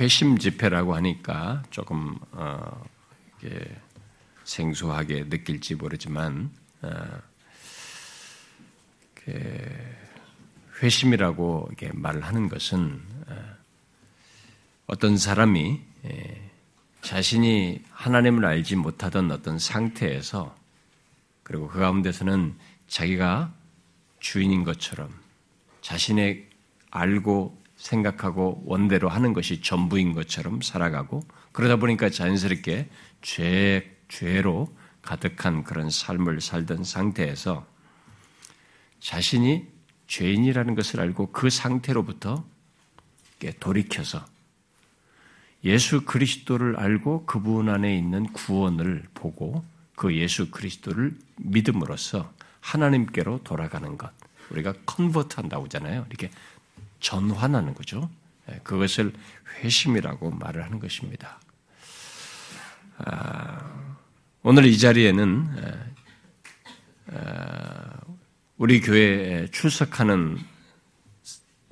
[0.00, 2.84] 회심 집회라고 하니까 조금 어,
[4.44, 7.20] 생소하게 느낄지 모르지만 어,
[10.82, 13.56] 회심이라고 이렇게 말을 하는 것은 어,
[14.86, 16.50] 어떤 사람이 예,
[17.02, 20.56] 자신이 하나님을 알지 못하던 어떤 상태에서
[21.42, 22.56] 그리고 그 가운데서는
[22.88, 23.52] 자기가
[24.18, 25.10] 주인인 것처럼
[25.82, 26.48] 자신의
[26.90, 32.88] 알고 생각하고 원대로 하는 것이 전부인 것처럼 살아가고 그러다 보니까 자연스럽게
[33.22, 34.68] 죄, 죄로
[35.02, 37.66] 가득한 그런 삶을 살던 상태에서
[39.00, 39.66] 자신이
[40.08, 42.44] 죄인이라는 것을 알고 그 상태로부터
[43.58, 44.26] 돌이켜서
[45.64, 54.10] 예수 그리스도를 알고 그분 안에 있는 구원을 보고 그 예수 그리스도를 믿음으로써 하나님께로 돌아가는 것.
[54.50, 56.06] 우리가 컨버트 한다고 하잖아요.
[56.08, 56.30] 이렇게
[57.00, 58.10] 전환하는 거죠.
[58.50, 59.12] 예, 그것을
[59.58, 61.40] 회심이라고 말을 하는 것입니다.
[62.98, 63.96] 아,
[64.42, 65.90] 오늘 이 자리에는
[68.56, 70.38] 우리 교회에 출석하는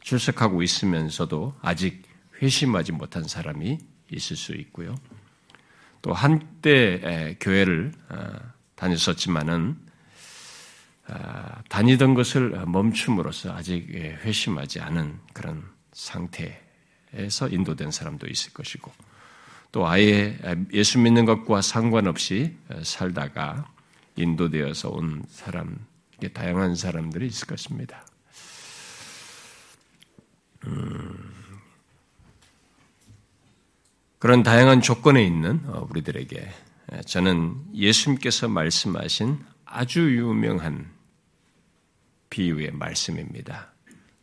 [0.02, 2.02] 출석하고 있으면서도 아직
[2.40, 3.78] 회심하지 못한 사람이
[4.10, 4.94] 있을 수 있고요.
[6.00, 8.32] 또 한때 교회를 어,
[8.76, 9.87] 다녔었지만은 아,
[11.68, 18.92] 다니던 것을 멈춤으로써 아직 회심하지 않은 그런 상태에서 인도된 사람도 있을 것이고
[19.72, 20.38] 또 아예
[20.72, 23.70] 예수 믿는 것과 상관없이 살다가
[24.16, 25.78] 인도되어서 온 사람,
[26.32, 28.04] 다양한 사람들이 있을 것입니다.
[30.66, 31.32] 음,
[34.18, 36.52] 그런 다양한 조건에 있는 어, 우리들에게
[37.06, 40.90] 저는 예수님께서 말씀하신 아주 유명한
[42.30, 43.72] 비유의 말씀입니다.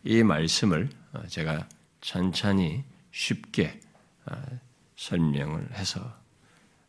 [0.03, 1.67] 이 말씀을 어, 제가
[2.01, 3.79] 천천히 쉽게
[4.25, 4.35] 어,
[4.95, 6.13] 설명을 해서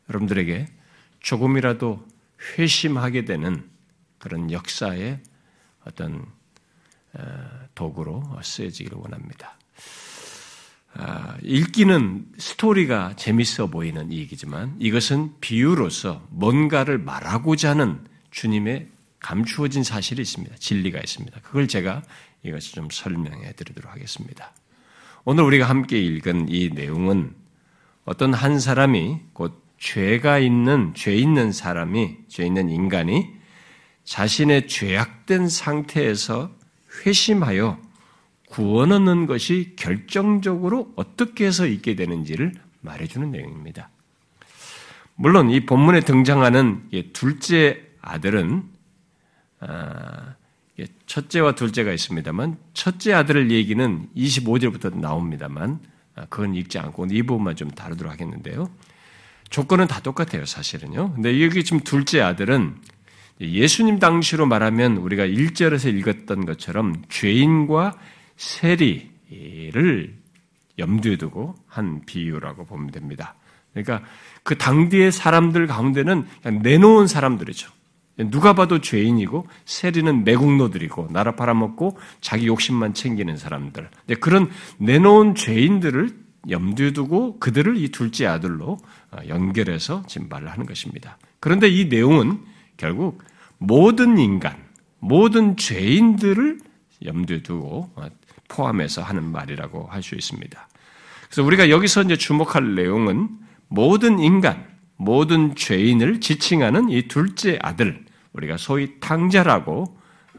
[0.08, 0.66] 여러분들에게
[1.20, 2.06] 조금이라도
[2.58, 3.68] 회심하게 되는
[4.18, 5.20] 그런 역사의
[5.84, 6.26] 어떤
[7.74, 9.56] 도구로 쓰여지기를 원합니다.
[10.94, 18.88] 아, 읽기는 스토리가 재밌어 보이는 얘기지만 이것은 비유로서 뭔가를 말하고자 하는 주님의
[19.26, 20.54] 감추어진 사실이 있습니다.
[20.56, 21.40] 진리가 있습니다.
[21.40, 22.02] 그걸 제가
[22.44, 24.52] 이것을 좀 설명해 드리도록 하겠습니다.
[25.24, 27.34] 오늘 우리가 함께 읽은 이 내용은
[28.04, 33.32] 어떤 한 사람이 곧 죄가 있는, 죄 있는 사람이, 죄 있는 인간이
[34.04, 36.52] 자신의 죄악된 상태에서
[37.04, 37.80] 회심하여
[38.48, 43.90] 구원 얻는 것이 결정적으로 어떻게 해서 있게 되는지를 말해주는 내용입니다.
[45.16, 48.75] 물론 이 본문에 등장하는 둘째 아들은 아,
[51.06, 55.80] 첫째와 둘째가 있습니다만 첫째 아들을 얘기는 25절부터 나옵니다만
[56.16, 58.70] 아, 그건 읽지 않고 이 부분만 좀 다루도록 하겠는데요.
[59.50, 61.14] 조건은 다 똑같아요, 사실은요.
[61.14, 62.74] 근데 여기 지금 둘째 아들은
[63.40, 67.98] 예수님 당시로 말하면 우리가 1절에서 읽었던 것처럼 죄인과
[68.36, 70.14] 세리를
[70.78, 73.34] 염두에 두고 한 비유라고 보면 됩니다.
[73.72, 74.02] 그러니까
[74.42, 76.26] 그 당대의 사람들 가운데는
[76.62, 77.70] 내놓은 사람들이죠.
[78.16, 83.90] 누가 봐도 죄인이고 세리는 매국노들이고 나라 팔아먹고 자기 욕심만 챙기는 사람들.
[84.20, 88.78] 그런 내놓은 죄인들을 염두에 두고 그들을 이 둘째 아들로
[89.10, 91.18] 어, 연결해서 지금 말을 하는 것입니다.
[91.40, 92.40] 그런데 이 내용은
[92.76, 93.22] 결국
[93.58, 94.56] 모든 인간,
[95.00, 96.60] 모든 죄인들을
[97.04, 98.06] 염두에 두고 어,
[98.48, 100.68] 포함해서 하는 말이라고 할 수 있습니다.
[101.26, 103.28] 그래서 우리가 여기서 이제 주목할 내용은
[103.68, 104.64] 모든 인간,
[104.96, 108.05] 모든 죄인을 지칭하는 이 둘째 아들,
[108.36, 109.96] 우리가 소위 탕자라고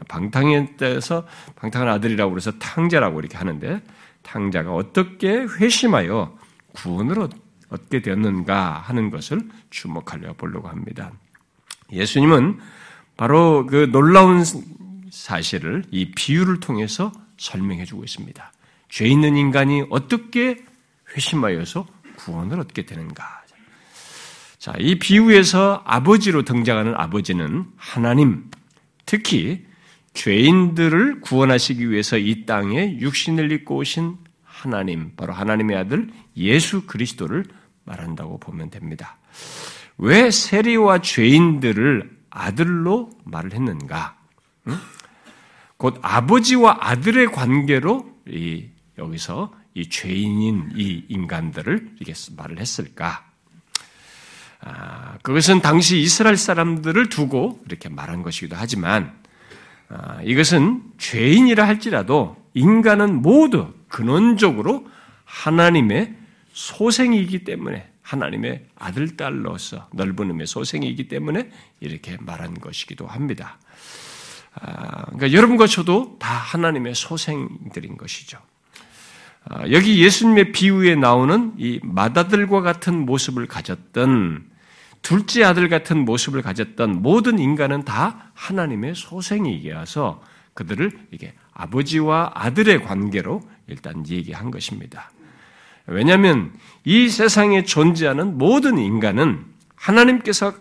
[0.08, 1.26] 방탕에 대해서
[1.56, 3.82] 방탕한 아들이라고 그래서 탕자라고 이렇게 하는데
[4.22, 6.36] 탕자가 어떻게 회심하여
[6.74, 7.28] 구원을
[7.70, 11.12] 얻게 되었는가 하는 것을 주목하려 보려고 합니다.
[11.92, 12.58] 예수님은
[13.16, 14.44] 바로 그 놀라운
[15.10, 18.52] 사실을 이 비유를 통해서 설명해 주고 있습니다.
[18.88, 20.64] 죄 있는 인간이 어떻게
[21.14, 21.86] 회심하여서
[22.16, 23.37] 구원을 얻게 되는가.
[24.58, 28.50] 자, 이 비유에서 아버지로 등장하는 아버지는 하나님,
[29.06, 29.64] 특히
[30.14, 37.44] 죄인들을 구원하시기 위해서 이 땅에 육신을 입고 오신 하나님, 바로 하나님의 아들 예수 그리스도를
[37.84, 39.18] 말한다고 보면 됩니다.
[39.96, 44.18] 왜 세리와 죄인들을 아들로 말을 했는가?
[44.66, 44.76] 응?
[45.76, 48.66] 곧 아버지와 아들의 관계로 이,
[48.98, 53.27] 여기서 이 죄인인 이 인간들을 이렇게 말을 했을까?
[54.60, 59.12] 아, 그것은 당시 이스라엘 사람들을 두고 이렇게 말한 것이기도 하지만
[59.88, 64.88] 아, 이것은 죄인이라 할지라도 인간은 모두 근원적으로
[65.24, 66.14] 하나님의
[66.52, 71.50] 소생이기 때문에 하나님의 아들 딸로서 넓은 의미의 소생이기 때문에
[71.80, 73.58] 이렇게 말한 것이기도 합니다.
[74.54, 78.38] 아, 그러니까 여러분과 저도 다 하나님의 소생들인 것이죠.
[79.44, 84.46] 아, 여기 예수님의 비유에 나오는 이 마다들과 같은 모습을 가졌던
[85.02, 90.22] 둘째 아들 같은 모습을 가졌던 모든 인간은 다 하나님의 소생이기라서
[90.54, 95.10] 그들을 이게 아버지와 아들의 관계로 일단 얘기한 것입니다.
[95.86, 96.52] 왜냐하면
[96.84, 99.44] 이 세상에 존재하는 모든 인간은
[99.76, 100.52] 하나님께서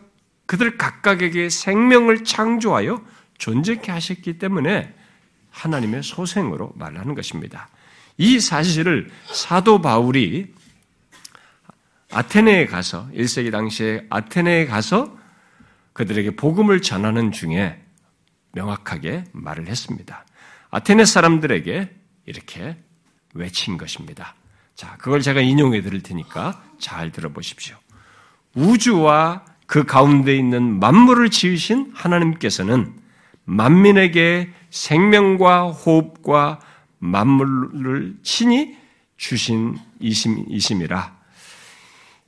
[0.45, 3.03] 그들 각각에게 생명을 창조하여
[3.37, 4.93] 존재케 하셨기 때문에
[5.51, 7.67] 하나님의 소생으로 말하는 것입니다.
[8.17, 10.53] 이 사실을 사도 바울이
[12.11, 15.15] 아테네에 가서 1세기 당시에 아테네에 가서
[15.93, 17.81] 그들에게 복음을 전하는 중에
[18.53, 20.25] 명확하게 말을 했습니다.
[20.69, 21.89] 아테네 사람들에게
[22.25, 22.77] 이렇게
[23.33, 24.35] 외친 것입니다.
[24.75, 27.75] 자, 그걸 제가 인용해 드릴 테니까 잘 들어보십시오.
[28.55, 32.95] 우주와 그 가운데 있는 만물을 지으신 하나님께서는
[33.45, 36.59] 만민에게 생명과 호흡과
[36.99, 38.77] 만물을 친히
[39.17, 41.17] 주신 이심이라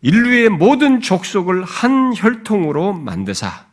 [0.02, 3.68] 인류의 모든 족속을 한 혈통으로 만드사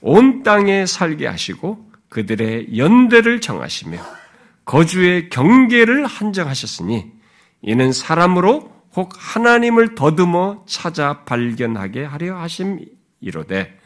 [0.00, 3.98] 온 땅에 살게 하시고 그들의 연대를 정하시며
[4.64, 7.12] 거주의 경계를 한정하셨으니
[7.62, 13.78] 이는 사람으로 혹 하나님을 더듬어 찾아 발견하게 하려 하심이로되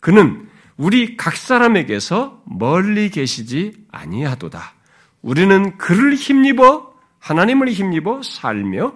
[0.00, 4.75] 그는 우리 각 사람에게서 멀리 계시지 아니하도다.
[5.26, 8.92] 우리는 그를 힘입어 하나님을 힘입어 살며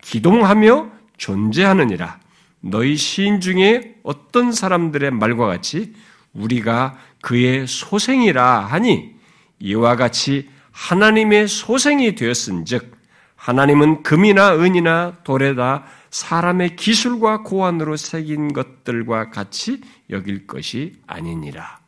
[0.00, 2.20] 기동하며 존재하느니라.
[2.60, 5.92] 너희 시인 중에 어떤 사람들의 말과 같이
[6.34, 9.16] 우리가 그의 소생이라 하니
[9.58, 12.96] 이와 같이 하나님의 소생이 되었은즉
[13.34, 19.80] 하나님은 금이나 은이나 돌에다 사람의 기술과 고안으로 새긴 것들과 같이
[20.10, 21.81] 여길 것이 아니니라.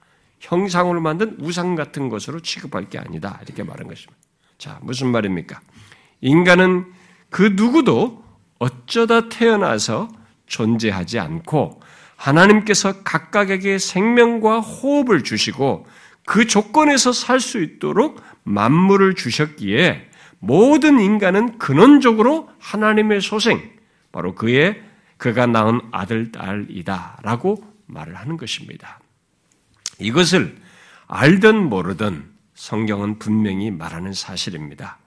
[0.44, 3.40] 형상으로 만든 우상 같은 것으로 취급할 게 아니다.
[3.44, 4.14] 이렇게 말한 것입니다.
[4.58, 5.60] 자, 무슨 말입니까?
[6.20, 6.92] 인간은
[7.30, 8.22] 그 누구도
[8.58, 10.08] 어쩌다 태어나서
[10.46, 11.80] 존재하지 않고
[12.16, 15.86] 하나님께서 각각에게 생명과 호흡을 주시고
[16.26, 23.70] 그 조건에서 살 수 있도록 만물을 주셨기에 모든 인간은 근원적으로 하나님의 소생,
[24.12, 24.82] 바로 그의
[25.16, 29.00] 그가 낳은 아들 딸이다라고 말을 하는 것입니다.
[29.98, 30.56] 이것을
[31.06, 34.98] 알든 모르든 성경은 분명히 말하는 사실입니다.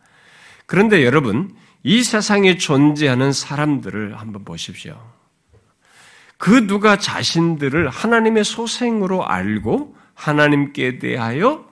[0.66, 5.02] 그런데 여러분, 이 세상에 존재하는 사람들을 한번 보십시오.
[6.38, 11.68] 그 누가 자신들을 하나님의 소생으로 알고 하나님께 대하여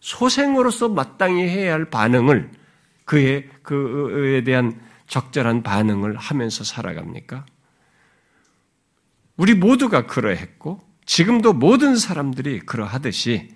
[0.00, 2.50] 소생으로서 마땅히 해야 할 반응을
[3.04, 7.44] 그의 그에 대한 적절한 반응을 하면서 살아갑니까?
[9.36, 13.48] 우리 모두가 그러했고 지금도 모든 사람들이 그러하듯이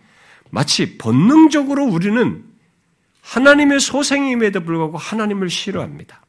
[0.51, 2.45] 마치 본능적으로 우리는
[3.23, 6.23] 하나님의 소생임에도 불구하고 하나님을 싫어합니다.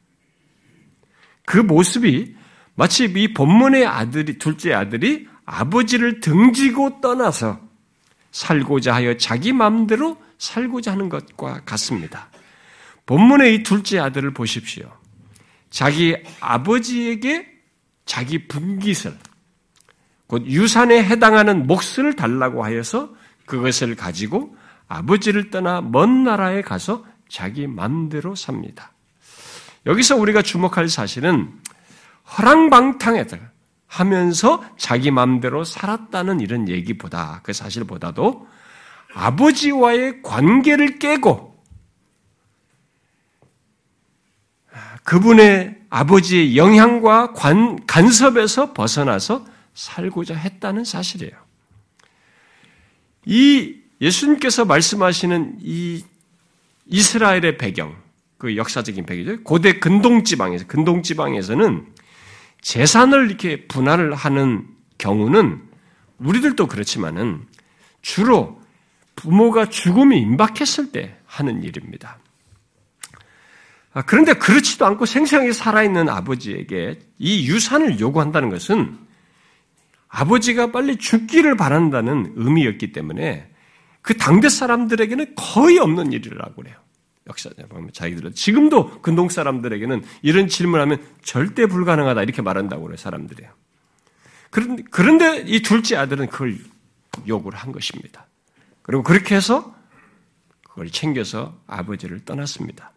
[1.44, 2.34] 그 모습이
[2.74, 7.60] 마치 이 본문의 아들이 둘째 아들이 아버지를 등지고 떠나서
[8.30, 12.28] 살고자 하여 자기 마음대로 살고자 하는 것과 같습니다.
[13.06, 14.92] 본문의 이 둘째 아들을 보십시오.
[15.70, 17.46] 자기 아버지에게
[18.04, 19.18] 자기 분깃을
[20.28, 23.10] 곧 유산에 해당하는 몫을 달라고 하여서
[23.46, 24.54] 그것을 가지고
[24.86, 28.92] 아버지를 떠나 먼 나라에 가서 자기 맘대로 삽니다.
[29.86, 31.50] 여기서 우리가 주목할 사실은
[32.36, 33.40] 허랑방탕해들
[33.86, 38.46] 하면서 자기 맘대로 살았다는 이런 얘기보다 그 사실보다도
[39.14, 41.56] 아버지와의 관계를 깨고
[45.04, 49.46] 그분의 아버지의 영향과 관, 간섭에서 벗어나서
[49.78, 51.32] 살고자 했다는 사실이에요.
[53.26, 56.04] 이 예수님께서 말씀하시는 이
[56.86, 57.96] 이스라엘의 배경,
[58.38, 59.44] 그 역사적인 배경이죠.
[59.44, 61.86] 고대 근동지방에서, 근동지방에서는
[62.60, 64.66] 재산을 이렇게 분할을 하는
[64.98, 65.62] 경우는
[66.18, 67.46] 우리들도 그렇지만은
[68.02, 68.60] 주로
[69.14, 72.18] 부모가 죽음이 임박했을 때 하는 일입니다.
[73.92, 79.07] 아, 그런데 그렇지도 않고 생생하게 살아있는 아버지에게 이 유산을 요구한다는 것은
[80.08, 83.50] 아버지가 빨리 죽기를 바란다는 의미였기 때문에
[84.02, 86.76] 그 당대 사람들에게는 거의 없는 일이라고 그래요.
[87.26, 93.50] 역사에 보면 자기들은 지금도 근동 사람들에게는 이런 질문하면 절대 불가능하다 이렇게 말한다고 그래요 사람들이요.
[94.90, 96.56] 그런데 이 둘째 아들은 그걸
[97.26, 98.26] 요구를 한 것입니다.
[98.80, 99.74] 그리고 그렇게 해서
[100.62, 102.92] 그걸 챙겨서 아버지를 떠났습니다.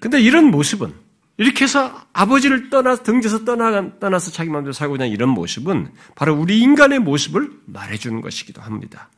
[0.00, 0.92] 근데 이런 모습은
[1.38, 6.60] 이렇게 해서 아버지를 떠나 등져서 떠나 떠나서 자기 마음대로 살고 그냥 이런 모습은 바로 우리
[6.60, 9.10] 인간의 모습을 말해주는 것이기도 합니다.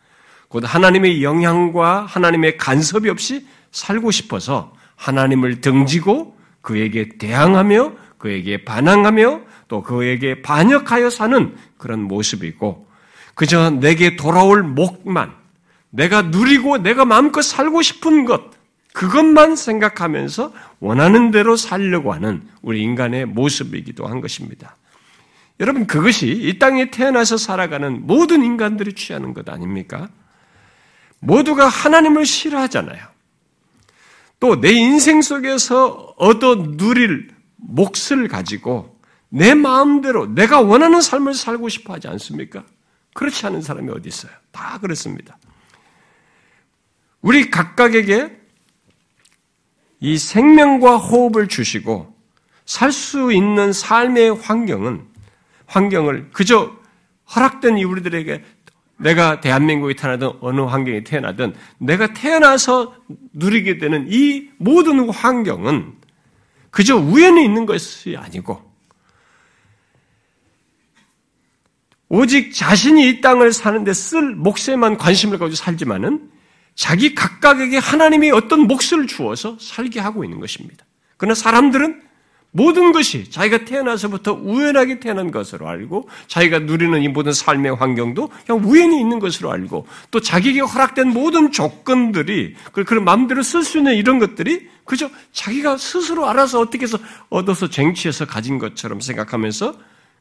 [0.49, 9.83] 곧 하나님의 영향과 하나님의 간섭이 없이 살고 싶어서 하나님을 등지고 그에게 대항하며 그에게 반항하며 또
[9.83, 12.89] 그에게 반역하여 사는 그런 모습이고
[13.35, 15.33] 그저 내게 돌아올 목만
[15.91, 18.58] 내가 누리고 내가 마음껏 살고 싶은 것
[18.99, 24.75] 그것만 생각하면서 원하는 대로 살려고 하는 우리 인간의 모습이기도 한 것입니다.
[25.61, 30.09] 여러분 그것이 이 땅에 태어나서 살아가는 모든 인간들이 취하는 것 아닙니까?
[31.21, 33.07] 모두가 하나님을 싫어하잖아요.
[34.40, 41.95] 또 내 인생 속에서 얻어 누릴 몫을 가지고 내 마음대로 내가 원하는 삶을 살고 싶어
[41.95, 42.64] 하지 않습니까?
[43.14, 44.33] 그렇지 않은 사람이 어디 있어요?
[44.50, 45.38] 다 그렇습니다.
[47.21, 48.38] 우리 각각에게
[50.00, 52.17] 이 생명과 호흡을 주시고
[52.64, 55.02] 살 수 있는 삶의 환경은
[55.67, 56.76] 환경을 그저
[57.35, 58.45] 허락된 이 우리들에게
[58.99, 62.95] 내가 대한민국에 태어나든 어느 환경에 태어나든 내가 태어나서
[63.33, 65.95] 누리게 되는 이 모든 환경은
[66.71, 68.69] 그저 우연히 있는 것이 아니고
[72.09, 76.31] 오직 자신이 이 땅을 사는데 쓸 몫에만 관심을 가지고 살지만은
[76.79, 80.85] 자기 각각에게 하나님이 어떤 몫을 주어서 살게 하고 있는 것입니다.
[81.17, 82.03] 그러나 사람들은
[82.53, 88.65] 모든 것이 자기가 태어나서부터 우연하게 태어난 것으로 알고 자기가 누리는 이 모든 삶의 환경도 그냥
[88.65, 94.21] 우연히 있는 것으로 알고 또 자기에게 허락된 모든 조건들이 그런 마음대로 쓸 수 있는 이런
[94.21, 96.97] 것들이 그저 자기가 스스로 알아서 어떻게 해서
[97.29, 99.75] 얻어서 쟁취해서 가진 것처럼 생각하면서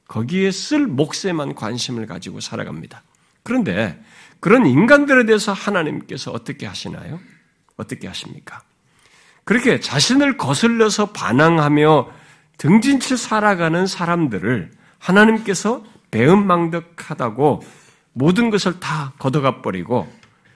[0.08, 3.04] 거기에 쓸 몫에만 관심을 가지고 살아갑니다.
[3.44, 4.04] 그런데
[4.39, 7.20] 그런 인간들에 대해서 하나님께서 어떻게 하시나요?
[7.75, 8.62] 어떻게 하십니까?
[9.44, 12.10] 그렇게 자신을 거슬려서 반항하며
[12.58, 17.62] 등진치 살아가는 사람들을 하나님께서 배은망덕하다고
[18.13, 20.12] 모든 것을 다 걷어가 버리고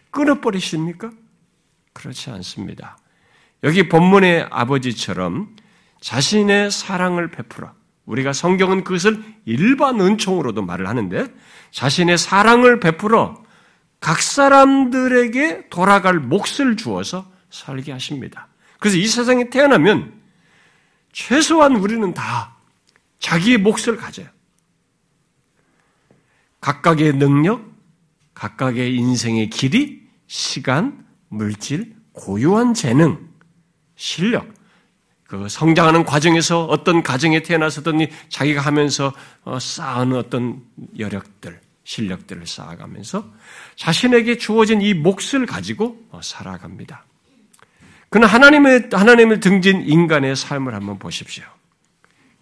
[0.10, 1.12] 끊어버리십니까?
[1.94, 2.98] 그렇지 않습니다.
[3.64, 5.56] 여기 본문의 아버지처럼
[6.02, 7.72] 자신의 사랑을 베풀어
[8.06, 11.28] 우리가 성경은 그것을 일반 은총으로도 말을 하는데
[11.70, 13.42] 자신의 사랑을 베풀어
[14.02, 18.48] 각 사람들에게 돌아갈 몫을 주어서 살게 하십니다.
[18.80, 20.12] 그래서 이 세상에 태어나면
[21.14, 22.56] 최소한 우리는 다
[23.20, 24.28] 자기의 몫을 가져요.
[26.60, 27.64] 각각의 능력,
[28.34, 33.30] 각각의 인생의 길이, 시간, 물질, 고유한 재능,
[33.96, 34.52] 실력,
[35.26, 40.64] 그 성장하는 과정에서 어떤 가정에 태어나서든 자기가 하면서 어, 쌓은 어떤
[40.98, 43.32] 여력들, 실력들을 쌓아가면서
[43.76, 47.06] 자신에게 주어진 이 몫을 가지고 어, 살아갑니다.
[48.10, 51.46] 그러나 하나님의, 하나님을 등진 인간의 삶을 한번 보십시오.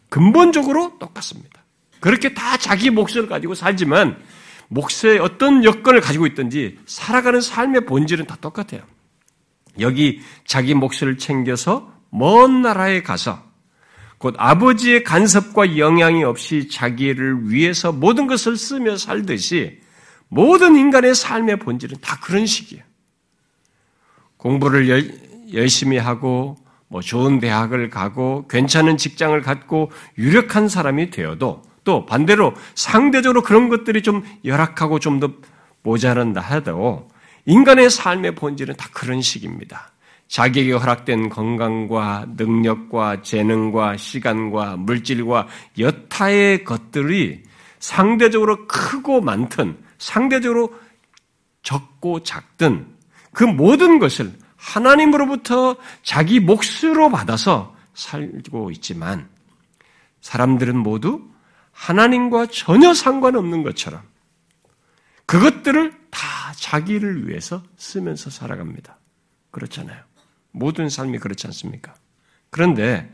[0.10, 1.64] 근본적으로 똑같습니다.
[2.00, 4.20] 그렇게 다 자기 몫을 가지고 살지만
[4.70, 8.82] 몫의 어떤 여건을 가지고 있든지 살아가는 삶의 본질은 다 똑같아요.
[9.80, 13.49] 여기 자기 몫을 챙겨서 먼 나라에 가서
[14.20, 19.80] 곧 아버지의 간섭과 영향이 없이 자기를 위해서 모든 것을 쓰며 살듯이
[20.28, 22.84] 모든 인간의 삶의 본질은 다 그런 식이에요.
[24.38, 26.58] 공부를 열심히 하고
[26.88, 34.04] 뭐 좋은 대학을 가고 괜찮은 직장을 갖고 유력한 사람이 되어도 또 반대로 상대적으로 그런 것들이
[34.04, 35.34] 좀 열악하고 좀 더
[35.84, 37.08] 모자란다 하도
[37.46, 39.92] 인간의 삶의 본질은 다 그런 식입니다.
[40.30, 45.48] 자기에게 허락된 건강과 능력과 재능과 시간과 물질과
[45.80, 47.44] 여타의 것들이
[47.80, 50.74] 상대적으로 크고 많든 상대적으로
[51.64, 52.96] 적고 작든
[53.34, 59.28] 그 모든 것을 하나님으로부터 자기 몫으로 받아서 살고 있지만
[60.22, 61.28] 사람들은 모두
[61.72, 64.04] 하나님과 전혀 상관없는 것처럼
[65.26, 66.20] 그것들을 다
[66.56, 68.98] 자기를 위해서 쓰면서 살아갑니다.
[69.52, 70.09] 그렇잖아요.
[70.52, 71.94] 모든 삶이 그렇지 않습니까?
[72.50, 73.12] 그런데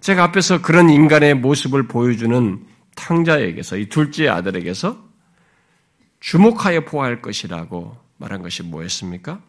[0.00, 5.04] 제가 앞에서 그런 인간의 모습을 보여주는 탕자에게서 이 둘째 아들에게서
[6.20, 9.40] 주목하여 보아할 것이라고 말한 것이 뭐였습니까?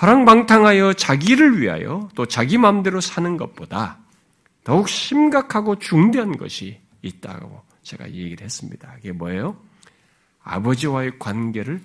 [0.00, 3.98] 허랑방탕하여 자기를 위하여 또 자기 마음대로 사는 것보다
[4.64, 8.96] 더욱 심각하고 중대한 것이 있다고 제가 얘기를 했습니다.
[9.00, 9.56] 이게 뭐예요?
[10.42, 11.82] 아버지와의 관계를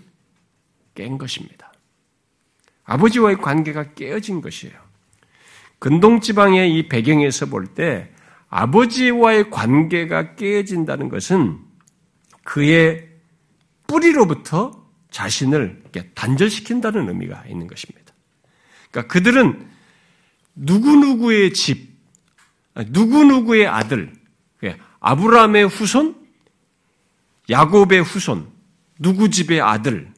[0.95, 1.71] 깬 것입니다.
[2.87, 4.75] 아버지와의 관계가 깨어진 것이에요.
[5.79, 8.09] 근동지방의 이 배경에서 볼 때
[8.49, 11.59] 아버지와의 관계가 깨어진다는 것은
[12.43, 13.07] 그의
[13.87, 15.83] 뿌리로부터 자신을
[16.15, 18.13] 단절시킨다는 의미가 있는 것입니다.
[18.89, 19.67] 그러니까 그들은
[20.55, 21.89] 누구누구의 집,
[22.75, 24.13] 누구누구의 아들,
[24.63, 26.15] 예, 아브라함의 후손,
[27.49, 28.47] 야곱의 후손,
[28.99, 30.11] 누구 집의 아들,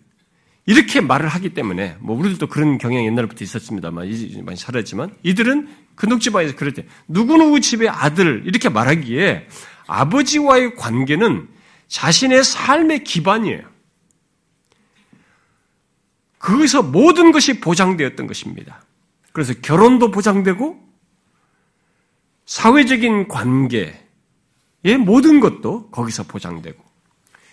[0.70, 6.56] 이렇게 말을 하기 때문에, 뭐, 우리들도 그런 경향이 옛날부터 있었습니다만, 이제 많이 사라졌지만, 이들은 근독집안에서
[6.56, 9.48] 그럴 때, 누구누구 집의 아들, 이렇게 말하기에,
[9.88, 11.48] 아버지와의 관계는
[11.88, 13.64] 자신의 삶의 기반이에요.
[16.38, 18.84] 거기서 모든 것이 보장되었던 것입니다.
[19.32, 20.80] 그래서 결혼도 보장되고,
[22.46, 23.98] 사회적인 관계의
[25.04, 26.84] 모든 것도 거기서 보장되고,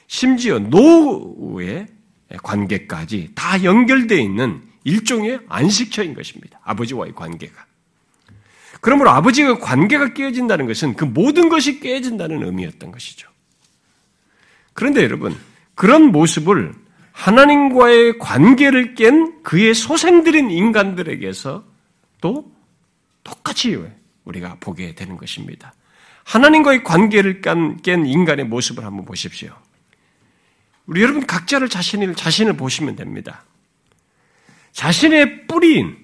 [0.06, 1.95] 심지어 노후의
[2.42, 6.60] 관계까지 다 연결되어 있는 일종의 안식처인 것입니다.
[6.64, 7.66] 아버지와의 관계가.
[8.80, 13.28] 그러므로 아버지와 관계가 깨어진다는 것은 그 모든 것이 깨진다는 의미였던 것이죠.
[14.74, 15.36] 그런데 여러분,
[15.74, 16.74] 그런 모습을
[17.12, 21.64] 하나님과의 관계를 깬 그의 소생들인 인간들에게서
[22.20, 22.52] 또
[23.24, 23.76] 똑같이
[24.24, 25.72] 우리가 보게 되는 것입니다.
[26.24, 29.56] 하나님과의 관계를 깬 인간의 모습을 한번 보십시오.
[30.86, 33.42] 우리 여러분 각자를 자신을 자신을 보시면 됩니다.
[34.72, 35.96] 자신의 뿌리인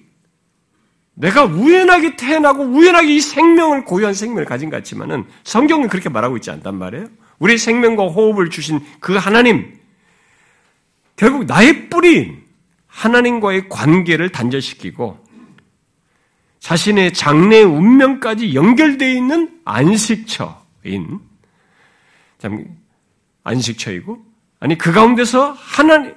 [1.15, 6.49] 내가 우연하게 태어나고 우연하게 이 생명을 고유한 생명을 가진 것 같지만은 성경은 그렇게 말하고 있지
[6.51, 7.07] 않단 말이에요.
[7.39, 9.79] 우리 생명과 호흡을 주신 그 하나님
[11.15, 12.43] 결국 나의 뿌리인
[12.87, 15.23] 하나님과의 관계를 단절시키고
[16.59, 21.19] 자신의 장래 운명까지 연결되어 있는 안식처인
[22.39, 22.65] 참
[23.43, 24.32] 안식처이고
[24.63, 26.15] 아니 그 가운데서 하나님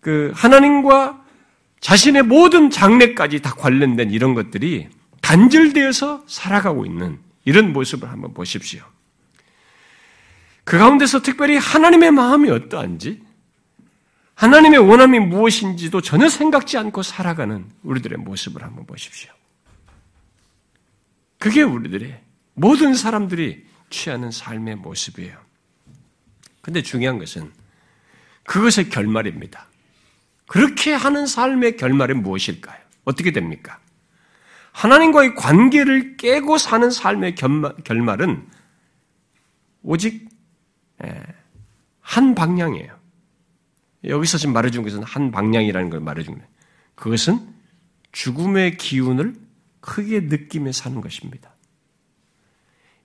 [0.00, 1.24] 그 하나님과
[1.78, 4.88] 자신의 모든 장래까지 다 관련된 이런 것들이
[5.20, 8.82] 단절되어서 살아가고 있는 이런 모습을 한번 보십시오.
[10.64, 13.22] 그 가운데서 특별히 하나님의 마음이 어떠한지,
[14.34, 19.30] 하나님의 원함이 무엇인지도 전혀 생각지 않고 살아가는 우리들의 모습을 한번 보십시오.
[21.38, 22.20] 그게 우리들의
[22.54, 25.51] 모든 사람들이 취하는 삶의 모습이에요.
[26.62, 27.52] 근데 중요한 것은
[28.44, 29.66] 그것의 결말입니다.
[30.46, 32.80] 그렇게 하는 삶의 결말은 무엇일까요?
[33.04, 33.78] 어떻게 됩니까?
[34.72, 37.34] 하나님과의 관계를 깨고 사는 삶의
[37.84, 38.48] 결말은
[39.82, 40.28] 오직
[42.00, 42.98] 한 방향이에요.
[44.04, 46.48] 여기서 지금 말해준 것은 한 방향이라는 걸 말해준 거예요.
[46.94, 47.54] 그것은
[48.12, 49.34] 죽음의 기운을
[49.80, 51.54] 크게 느끼며 사는 것입니다.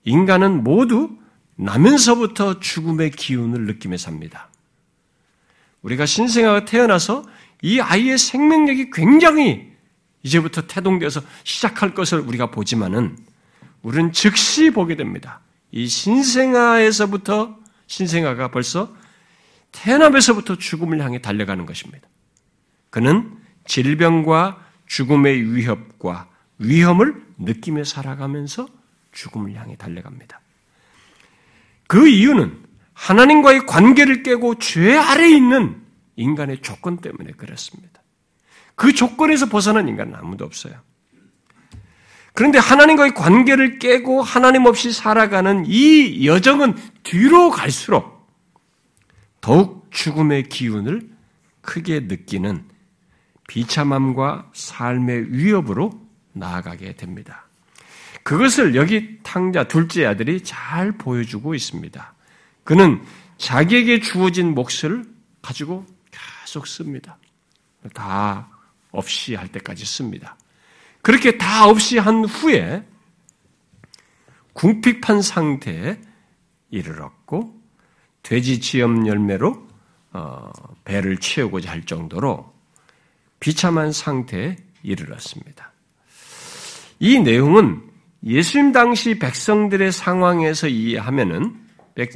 [0.04, 1.18] 인간은 모두
[1.58, 4.48] 나면서부터 죽음의 기운을 느끼며 삽니다.
[5.82, 7.24] 우리가 신생아가 태어나서
[7.62, 9.72] 이 아이의 생명력이 굉장히
[10.22, 13.18] 이제부터 태동되어서 시작할 것을 우리가 보지만은
[13.82, 15.40] 우리는 즉시 보게 됩니다.
[15.72, 18.94] 이 신생아에서부터 신생아가 벌써
[19.72, 22.06] 태어나면서부터 죽음을 향해 달려가는 것입니다.
[22.90, 28.68] 그는 질병과 죽음의 위협과 위험을 느끼며 살아가면서
[29.12, 30.40] 죽음을 향해 달려갑니다.
[31.88, 35.82] 그 이유는 하나님과의 관계를 깨고 죄 아래에 있는
[36.16, 38.02] 인간의 조건 때문에 그렇습니다.
[38.76, 40.74] 그 조건에서 벗어난 인간은 아무도 없어요.
[42.34, 48.28] 그런데 하나님과의 관계를 깨고 하나님 없이 살아가는 이 여정은 뒤로 갈수록
[49.40, 51.10] 더욱 죽음의 기운을
[51.62, 52.64] 크게 느끼는
[53.48, 55.90] 비참함과 삶의 위협으로
[56.32, 57.47] 나아가게 됩니다.
[58.28, 62.14] 그것을 여기 탕자 둘째 아들이 잘 보여주고 있습니다.
[62.62, 63.02] 그는
[63.38, 65.06] 자기에게 주어진 몫을
[65.40, 67.16] 가지고 계속 씁니다.
[67.94, 68.50] 다
[68.90, 70.36] 없이 할 때까지 씁니다.
[71.00, 72.86] 그렇게 다 없이 한 후에
[74.52, 75.98] 궁핍한 상태에
[76.68, 77.58] 이르렀고
[78.22, 79.66] 돼지 지엄 열매로
[80.12, 80.52] 어,
[80.84, 82.54] 배를 채우고자 할 정도로
[83.40, 85.72] 비참한 상태에 이르렀습니다.
[87.00, 87.87] 이 내용은
[88.24, 91.54] 예수님 당시 백성들의 상황에서 이해하면은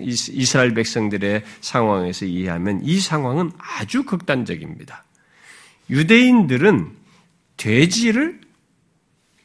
[0.00, 5.04] 이스라엘 백성들의 상황에서 이해하면 이 상황은 아주 극단적입니다.
[5.90, 6.96] 유대인들은
[7.56, 8.40] 돼지를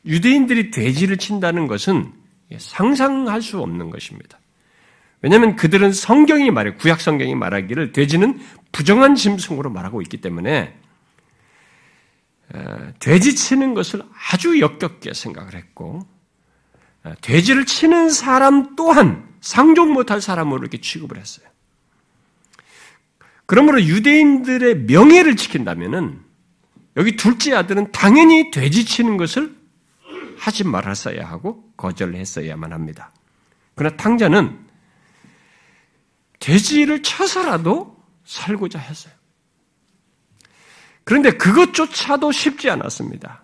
[0.06, 2.14] 유대인들이 돼지를 친다는 것은
[2.58, 4.40] 상상할 수 없는 것입니다.
[5.22, 8.40] 왜냐하면 그들은 성경이 말해 구약 성경이 말하기를 돼지는
[8.72, 10.78] 부정한 짐승으로 말하고 있기 때문에
[13.00, 16.17] 돼지 치는 것을 아주 역겹게 생각을 했고 아,
[17.22, 21.48] 돼지를 치는 사람 또한 상종 못할 사람으로 이렇게 취급을 했어요.
[23.46, 26.22] 그러므로 유대인들의 명예를 지킨다면은
[26.98, 29.56] 여기 둘째 아들은 당연히 돼지 치는 것을
[30.38, 33.12] 하지 말았어야 하고 거절했어야만 합니다.
[33.76, 34.68] 그러나 탕자는
[36.40, 39.14] 돼지를 쳐서라도 살고자 했어요.
[41.04, 43.44] 그런데 그것조차도 쉽지 않았습니다.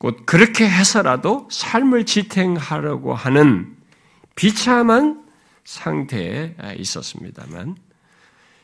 [0.00, 3.76] 곧 그렇게 해서라도 삶을 지탱하려고 하는
[4.34, 5.28] 비참한
[5.62, 7.76] 상태에 있었습니다만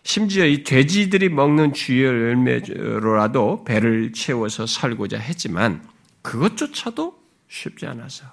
[0.03, 5.87] 심지어 이 돼지들이 먹는 주의 열매로라도 배를 채워서 살고자 했지만
[6.23, 8.25] 그것조차도 쉽지 않아서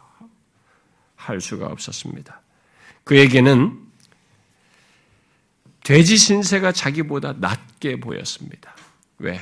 [1.17, 2.41] 할 수가 없었습니다.
[3.03, 3.81] 그에게는
[5.83, 8.73] 돼지 신세가 자기보다 낮게 보였습니다.
[9.17, 9.41] 왜?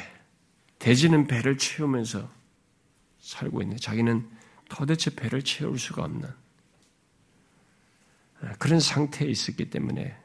[0.79, 2.40] 돼지는 배를 채우면서
[3.21, 4.27] 살고 있는 자기는
[4.69, 6.29] 도대체 배를 채울 수가 없는
[8.57, 10.15] 그런 상태에 있었기 때문에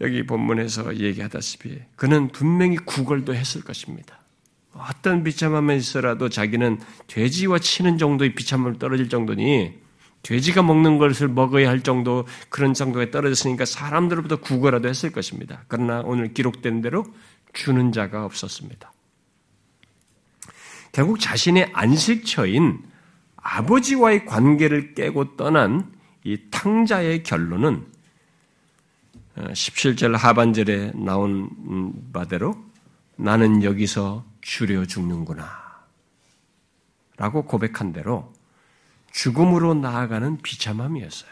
[0.00, 4.18] 여기 본문에서 얘기하다시피 그는 분명히 구걸도 했을 것입니다.
[4.72, 9.78] 어떤 비참함에 있어라도 자기는 돼지와 치는 정도의 비참함을 떨어질 정도니
[10.22, 15.64] 돼지가 먹는 것을 먹어야 할 정도 그런 정도에 떨어졌으니까 사람들로부터 구걸라도 했을 것입니다.
[15.68, 17.04] 그러나 오늘 기록된 대로
[17.52, 18.92] 주는 자가 없었습니다.
[20.92, 22.82] 결국 자신의 안식처인
[23.36, 25.92] 아버지와의 관계를 깨고 떠난
[26.24, 27.86] 이 탕자의 결론은
[29.36, 32.56] 17절 어, 하반절에 나온 바대로
[33.16, 35.60] 나는 여기서 줄여 죽는구나.
[37.16, 38.32] 라고 고백한 대로
[39.12, 41.30] 죽음으로 나아가는 비참함이었어요.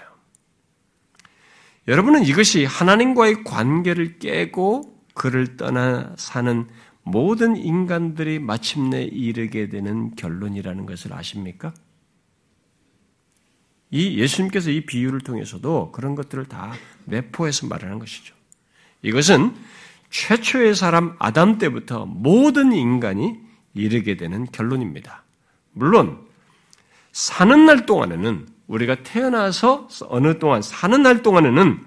[1.86, 6.68] 여러분은 이것이 하나님과의 관계를 깨고 그를 떠나 사는
[7.02, 11.72] 모든 인간들이 마침내 이르게 되는 결론이라는 것을 아십니까?
[13.90, 16.72] 이 예수님께서 이 비유를 통해서도 그런 것들을 다
[17.06, 18.34] 내포해서 말하는 것이죠.
[19.02, 19.54] 이것은
[20.10, 23.38] 최초의 사람 아담 때부터 모든 인간이
[23.74, 25.22] 이르게 되는 결론입니다.
[25.72, 26.18] 물론
[27.12, 31.84] 사는 날 동안에는 우리가 태어나서 어느 동안 사는 날 동안에는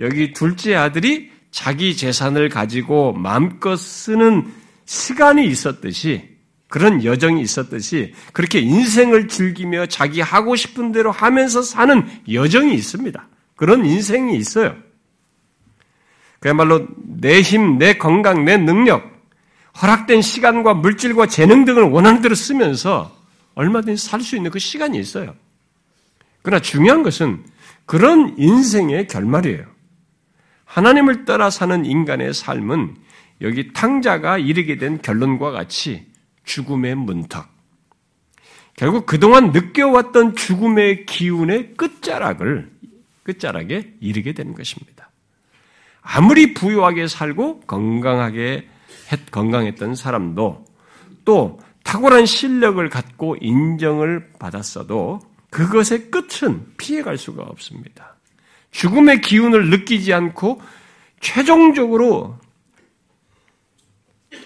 [0.00, 4.52] 여기 둘째 아들이 자기 재산을 가지고 마음껏 쓰는
[4.84, 6.28] 시간이 있었듯이
[6.68, 13.28] 그런 여정이 있었듯이 그렇게 인생을 즐기며 자기 하고 싶은 대로 하면서 사는 여정이 있습니다.
[13.56, 14.76] 그런 인생이 있어요.
[16.38, 19.10] 그야말로 내 힘, 내 건강, 내 능력,
[19.82, 23.14] 허락된 시간과 물질과 재능 등을 원하는 대로 쓰면서
[23.54, 25.34] 얼마든지 살 수 있는 그 시간이 있어요.
[26.42, 27.44] 그러나 중요한 것은
[27.84, 29.66] 그런 인생의 결말이에요.
[30.70, 32.94] 하나님을 따라 사는 인간의 삶은
[33.40, 36.06] 여기 탕자가 이르게 된 결론과 같이
[36.44, 37.48] 죽음의 문턱.
[38.76, 42.70] 결국 그동안 느껴왔던 죽음의 기운의 끝자락을,
[43.24, 45.10] 끝자락에 이르게 되는 것입니다.
[46.02, 48.68] 아무리 부유하게 살고 건강하게
[49.10, 50.64] 했, 건강했던 사람도
[51.24, 55.18] 또 탁월한 실력을 갖고 인정을 받았어도
[55.50, 58.19] 그것의 끝은 피해갈 수가 없습니다.
[58.70, 60.60] 죽음의 기운을 느끼지 않고
[61.20, 62.38] 최종적으로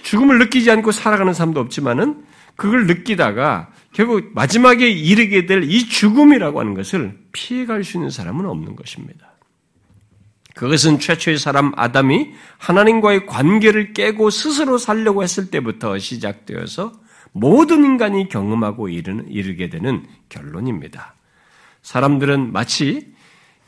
[0.02, 2.24] 죽음을 느끼지 않고 살아가는 사람도 없지만은
[2.56, 8.76] 그걸 느끼다가 결국 마지막에 이르게 될 이 죽음이라고 하는 것을 피해갈 수 있는 사람은 없는
[8.76, 9.32] 것입니다.
[10.54, 16.92] 그것은 최초의 사람 아담이 하나님과의 관계를 깨고 스스로 살려고 했을 때부터 시작되어서
[17.32, 21.16] 모든 인간이 경험하고 이르게 되는 결론입니다.
[21.82, 23.13] 사람들은 마치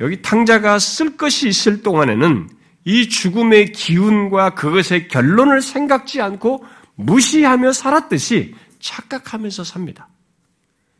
[0.00, 2.50] 여기 탕자가 쓸 것이 있을 동안에는
[2.85, 10.09] 이 죽음의 기운과 그것의 결론을 생각지 않고 무시하며 살았듯이 착각하면서 삽니다.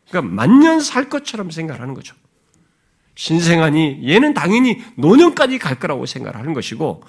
[0.09, 2.15] 그러니까 만년 살 것처럼 생각하는 거죠.
[3.15, 7.03] 신생아니 얘는 당연히 노년까지 갈 거라고 생각하는 것이고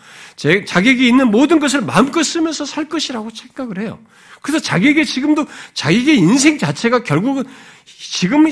[0.66, 4.00] 자격이 있는 모든 것을 마음껏 쓰면서 살 것이라고 생각을 해요.
[4.42, 7.44] 그래서 자기에게 지금도 자기의 인생 자체가 결국은
[7.86, 8.52] 지금은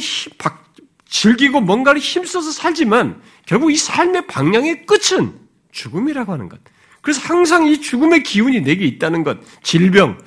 [1.16, 5.34] 즐기고 뭔가를 힘써서 살지만 결국 이 삶의 방향의 끝은
[5.72, 6.60] 죽음이라고 하는 것.
[7.02, 10.18] 그래서 항상 이 죽음의 기운이 내게 있다는 것, 질병,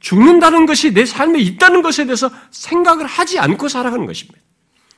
[0.00, 4.40] 죽는다는 것이 내 삶에 있다는 것에 대해서 생각을 하지 않고 살아가는 것입니다.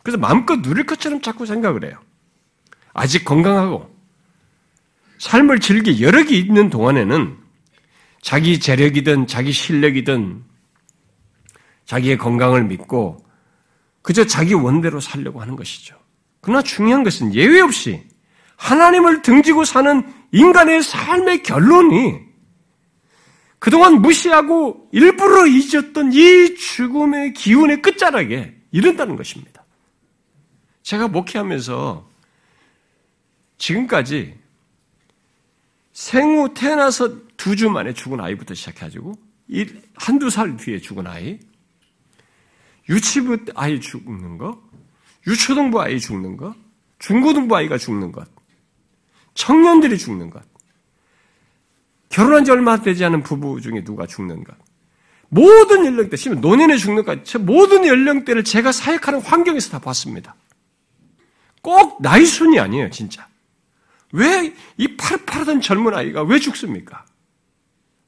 [0.05, 1.99] 그래서 마음껏 누릴 것처럼 자꾸 생각을 해요.
[2.93, 3.93] 아직 건강하고
[5.19, 7.37] 삶을 즐기 여력이 있는 동안에는
[8.23, 10.45] 자기 재력이든 자기 실력이든
[11.87, 13.30] 자기의 건강을 믿고
[14.03, 15.97] 그저 자기 원대로 살려고 하는 것이죠.
[16.41, 18.03] 그러나 중요한 것은 예외 없이
[18.57, 22.31] 하나님을 등지고 사는 인간의 삶의 결론이
[23.59, 29.65] 그동안 무시하고 일부러 잊었던 이 죽음의 기운의 끝자락에 이른다는 것입니다.
[30.83, 32.09] 제가 목회하면서
[33.59, 34.35] 지금까지
[35.93, 39.15] 생후 태어나서 두 주 만에 죽은 아이부터 시작해가지고
[39.95, 41.39] 한두 살 뒤에 죽은 아이,
[42.91, 44.61] 유치부 아이 죽는 거,
[45.27, 46.55] 유초등부 아이 죽는 거,
[46.99, 48.29] 중고등부 아이가 죽는 것,
[49.35, 50.43] 청년들이 죽는 것.
[52.11, 54.55] 결혼한 지 얼마 되지 않은 부부 중에 누가 죽는 것.
[55.29, 60.35] 모든 연령대, 심지어 노년에 죽는까지 모든 연령대를 제가 사역하는 환경에서 다 봤습니다.
[61.63, 63.29] 꼭 나이 순이 아니에요, 진짜.
[64.13, 67.05] 왜 이 파릇파릇한 젊은 아이가 왜 죽습니까?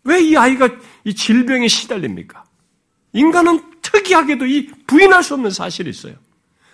[0.02, 0.68] 왜 이 아이가
[1.04, 2.44] 이 질병에 시달립니까?
[3.12, 6.14] 인간은 특이하게도 이 부인할 수 없는 사실이 있어요.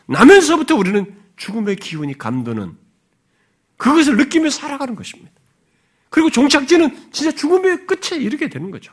[0.06, 2.76] 나면서부터 우리는 죽음의 기운이 감도는
[3.76, 5.32] 그것을 느끼며 살아가는 것입니다.
[6.10, 8.92] 그리고 종착지는 진짜 죽음의 끝에 이르게 되는 거죠.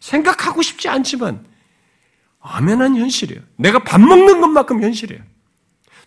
[0.00, 1.46] 생각하고 싶지 않지만
[2.40, 3.40] 엄연한 현실이에요.
[3.56, 5.22] 내가 밥 먹는 것만큼 현실이에요.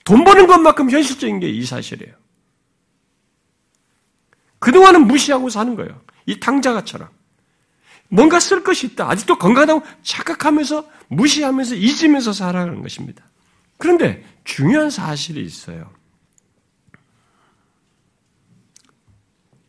[0.03, 2.13] 돈 버는 것만큼 현실적인 게 이 사실이에요.
[4.59, 6.01] 그동안은 무시하고 사는 거예요.
[6.25, 7.09] 이 탕자가처럼.
[8.09, 9.09] 뭔가 쓸 것이 있다.
[9.09, 13.23] 아직도 건강하다고 착각하면서 무시하면서 잊으면서 살아가는 것입니다.
[13.77, 15.91] 그런데 중요한 사실이 있어요.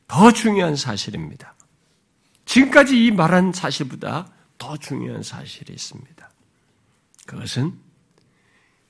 [0.08, 1.54] 더 중요한 사실입니다.
[2.44, 6.30] 지금까지 이 말한 사실보다 더 중요한 사실이 있습니다.
[7.26, 7.74] 그것은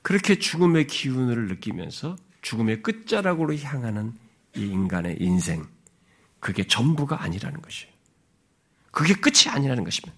[0.03, 4.13] 그렇게 죽음의 기운을 느끼면서 죽음의 끝자락으로 향하는
[4.55, 5.67] 이 인간의 인생,
[6.39, 7.96] 그게 전부가 아니라는 것이에요.
[8.97, 10.17] 그게 끝이 아니라는 것입니다.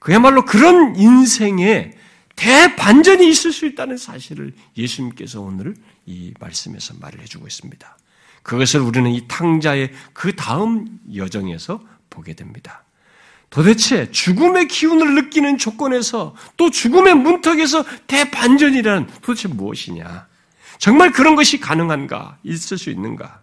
[0.00, 1.92] 그야말로 그런 인생에
[2.36, 7.96] 대반전이 있을 수 있다는 사실을 예수님께서 오늘 이 말씀에서 말을 해주고 있습니다.
[8.42, 12.84] 그것을 우리는 이 탕자의 그 다음 여정에서 보게 됩니다.
[13.48, 20.26] 도대체 죽음의 기운을 느끼는 조건에서 또 죽음의 문턱에서 대반전이란 도대체 무엇이냐?
[20.76, 22.36] 정말 그런 것이 가능한가?
[22.44, 23.40] 있을 수 있는가?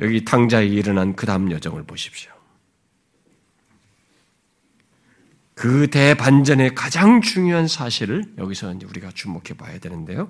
[0.00, 2.32] 여기 탕자에 일어난 그 다음 여정을 보십시오.
[5.54, 10.28] 그 대반전의 가장 중요한 사실을 여기서 이제 우리가 주목해 봐야 되는데요.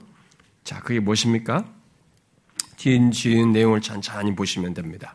[0.65, 1.65] 자, 그게 무엇입니까?
[2.77, 5.15] 긴, 긴 내용을 천천히 보시면 됩니다.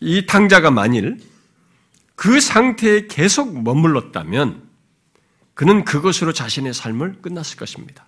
[0.00, 1.18] 이 탕자가 만일
[2.14, 4.68] 그 상태에 계속 머물렀다면
[5.54, 8.06] 그는 그것으로 자신의 삶을 끝났을 것입니다.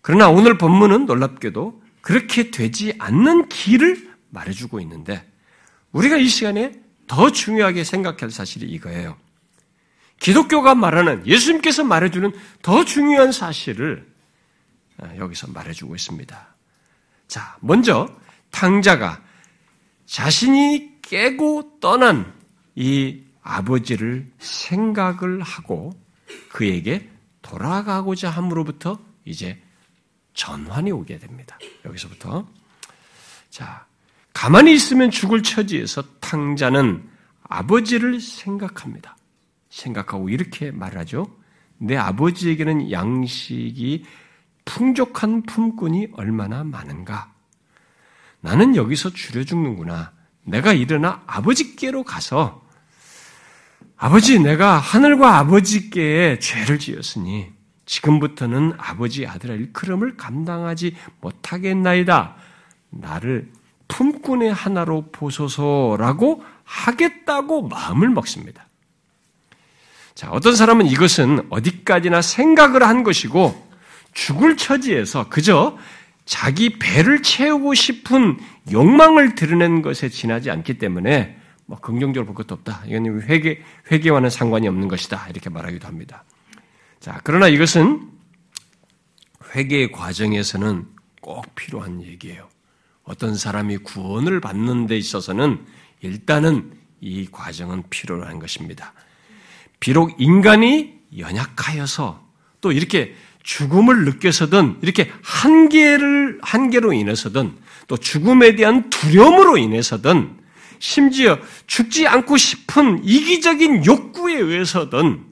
[0.00, 5.26] 그러나 오늘 본문은 놀랍게도 그렇게 되지 않는 길을 말해주고 있는데
[5.92, 6.72] 우리가 이 시간에
[7.06, 9.16] 더 중요하게 생각할 사실이 이거예요.
[10.20, 12.32] 기독교가 말하는 예수님께서 말해주는
[12.62, 14.08] 더 중요한 사실을
[14.98, 16.54] 아, 여기서 말해주고 있습니다.
[17.26, 18.08] 자, 먼저
[18.50, 19.22] 탕자가
[20.06, 22.32] 자신이 깨고 떠난
[22.74, 25.92] 이 아버지를 생각을 하고
[26.50, 27.08] 그에게
[27.42, 29.60] 돌아가고자 함으로부터 이제
[30.40, 31.58] 전환이 오게 됩니다.
[31.84, 32.46] 여기서부터.
[33.50, 33.84] 자,
[34.32, 37.06] 가만히 있으면 죽을 처지에서 탕자는
[37.42, 39.18] 아버지를 생각합니다.
[39.68, 41.26] 생각하고 이렇게 말하죠.
[41.76, 44.06] 내 아버지에게는 양식이
[44.64, 47.34] 풍족한 품꾼이 얼마나 많은가?
[48.40, 50.12] 나는 여기서 줄여 죽는구나.
[50.44, 52.66] 내가 일어나 아버지께로 가서
[53.98, 57.59] 아버지, 내가 하늘과 아버지께 죄를 지었으니
[57.90, 62.36] 지금부터는 아버지 아들의 일컬음을 감당하지 못하겠나이다.
[62.90, 63.50] 나를
[63.88, 68.68] 품꾼의 하나로 보소서라고 하겠다고 마음을 먹습니다.
[70.14, 73.68] 자, 어떤 사람은 이것은 어디까지나 생각을 한 것이고
[74.12, 75.76] 죽을 처지에서 그저
[76.24, 78.38] 자기 배를 채우고 싶은
[78.70, 82.84] 욕망을 드러낸 것에 지나지 않기 때문에 뭐 긍정적으로 볼 것도 없다.
[82.86, 85.26] 이건 회계 회계와는 상관이 없는 것이다.
[85.28, 86.22] 이렇게 말하기도 합니다.
[87.00, 88.10] 자, 그러나 이것은
[89.54, 90.86] 회계 과정에서는
[91.22, 92.46] 꼭 필요한 얘기예요.
[93.04, 95.64] 어떤 사람이 구원을 받는 데 있어서는
[96.02, 98.92] 일단은 이 과정은 필요한 것입니다.
[99.80, 102.22] 비록 인간이 연약하여서
[102.60, 107.56] 또 이렇게 죽음을 느껴서든 이렇게 한계를 한계로 인해서든
[107.88, 110.38] 또 죽음에 대한 두려움으로 인해서든
[110.78, 115.29] 심지어 죽지 않고 싶은 이기적인 욕구에 의해서든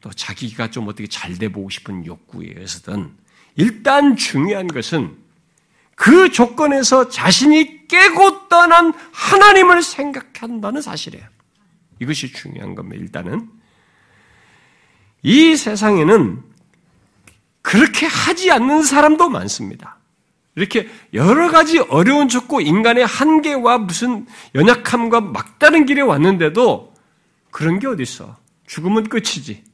[0.00, 3.14] 또 자기가 좀 어떻게 잘 돼 보고 싶은 욕구에 의해서든
[3.56, 5.16] 일단 중요한 것은
[5.94, 11.26] 그 조건에서 자신이 깨고 떠난 하나님을 생각한다는 사실이에요.
[12.00, 13.02] 이것이 중요한 겁니다.
[13.02, 13.50] 일단은
[15.22, 16.42] 이 세상에는
[17.62, 19.98] 그렇게 하지 않는 사람도 많습니다.
[20.56, 26.94] 이렇게 여러 가지 어려운 좁고 인간의 한계와 무슨 연약함과 막다른 길에 왔는데도
[27.50, 28.36] 그런 게 어딨어.
[28.66, 29.69] 죽음은 끝이지.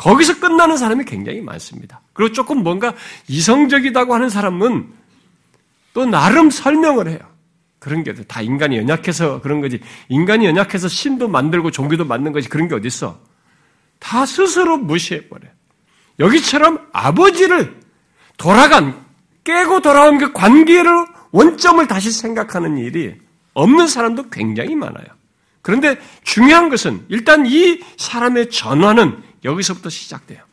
[0.00, 2.00] 거기서 끝나는 사람이 굉장히 많습니다.
[2.14, 2.94] 그리고 조금 뭔가
[3.28, 4.88] 이성적이다고 하는 사람은
[5.92, 7.18] 또 나름 설명을 해요.
[7.78, 9.78] 그런 게 다 인간이 연약해서 그런 거지.
[10.08, 12.48] 인간이 연약해서 신도 만들고 종교도 만든 거지.
[12.48, 13.18] 그런 게 어딨어.
[13.98, 15.50] 다 스스로 무시해 버려요.
[16.18, 17.78] 여기처럼 아버지를
[18.38, 19.04] 돌아간,
[19.44, 20.90] 깨고 돌아온 그 관계를,
[21.30, 23.16] 원점을 다시 생각하는 일이
[23.52, 25.06] 없는 사람도 굉장히 많아요.
[25.60, 30.44] 그런데 중요한 것은 일단 이 사람의 전환은 여기서부터 시작돼요.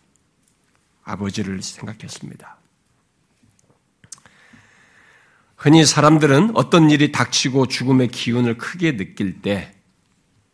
[1.04, 2.58] 아버지를 생각했습니다.
[5.56, 9.74] 흔히 사람들은 어떤 일이 닥치고 죽음의 기운을 크게 느낄 때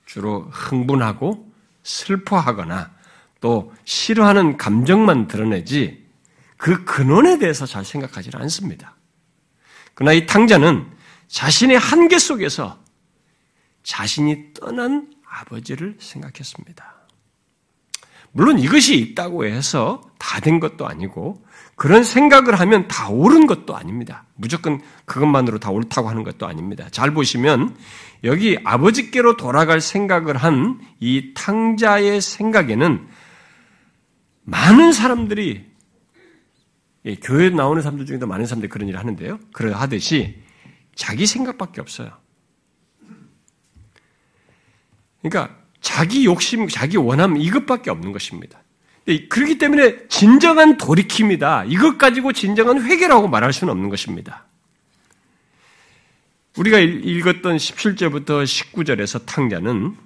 [0.05, 1.51] 주로 흥분하고
[1.83, 2.91] 슬퍼하거나
[3.41, 6.07] 또 싫어하는 감정만 드러내지
[6.55, 8.95] 그 근원에 대해서 잘 생각하지는 않습니다.
[9.93, 10.89] 그러나 이 탕자는
[11.27, 12.81] 자신의 한계 속에서
[13.83, 16.92] 자신이 떠난 아버지를 생각했습니다.
[18.33, 21.43] 물론 이것이 있다고 해서 다 된 것도 아니고
[21.75, 24.25] 그런 생각을 하면 다 옳은 것도 아닙니다.
[24.35, 26.87] 무조건 그것만으로 다 옳다고 하는 것도 아닙니다.
[26.91, 27.75] 잘 보시면
[28.23, 33.07] 여기 아버지께로 돌아갈 생각을 한 이 탕자의 생각에는
[34.43, 35.65] 많은 사람들이
[37.05, 39.39] 예, 교회에 나오는 사람들 중에도 많은 사람들이 그런 일을 하는데요.
[39.51, 40.41] 그러하듯이
[40.95, 42.11] 자기 생각밖에 없어요.
[45.21, 48.63] 그러니까 자기 욕심, 자기 원함 이것밖에 없는 것입니다.
[49.29, 51.65] 그렇기 때문에 진정한 돌이킴이다.
[51.65, 54.45] 이것 가지고 진정한 회개라고 말할 수는 없는 것입니다.
[56.57, 59.97] 우리가 읽었던 17절부터 19절에서 탕자는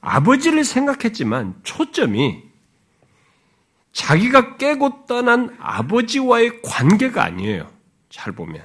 [0.00, 2.42] 아버지를 생각했지만 초점이
[3.92, 7.70] 자기가 깨고 떠난 아버지와의 관계가 아니에요.
[8.08, 8.64] 잘 보면.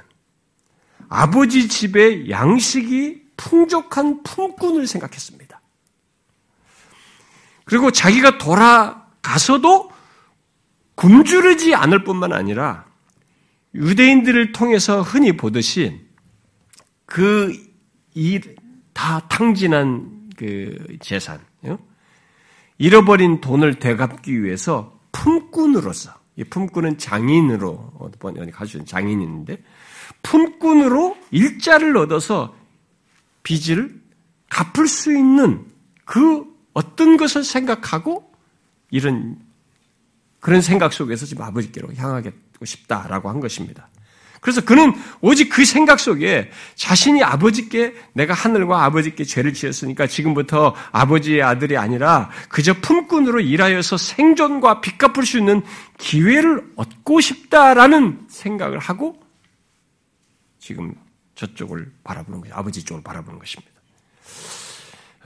[1.09, 5.52] 아버지 집에 양식이 풍족한 품꾼을 생각했습니다.
[7.65, 9.91] 그리고 자기가 돌아가서도
[10.95, 12.85] 굶주르지 않을 뿐만 아니라
[13.73, 16.01] 유대인들을 통해서 흔히 보듯이
[17.05, 17.53] 그
[18.13, 18.55] 일,
[18.93, 21.39] 다 탕진한 그 재산,
[22.77, 29.63] 잃어버린 돈을 되갚기 위해서 품꾼으로서, 이 품꾼은 장인으로, 어디 가수 장인인데,
[30.21, 32.55] 품꾼으로 일자를 얻어서
[33.43, 34.01] 빚을
[34.49, 35.65] 갚을 수 있는
[36.05, 38.31] 그 어떤 것을 생각하고
[38.89, 39.37] 이런
[40.39, 42.31] 그런 생각 속에서 지금 아버지께로 향하고
[42.65, 43.89] 싶다라고 한 것입니다.
[44.43, 51.41] 그래서 그는 오직 그 생각 속에 자신이 아버지께 내가 하늘과 아버지께 죄를 지었으니까 지금부터 아버지의
[51.41, 55.63] 아들이 아니라 그저 품꾼으로 일하여서 생존과 빚 갚을 수 있는
[55.97, 59.17] 기회를 얻고 싶다라는 생각을 하고
[60.59, 60.93] 지금
[61.35, 62.55] 저쪽을 바라보는 거예요.
[62.55, 63.71] 아버지 쪽을 바라보는 것입니다.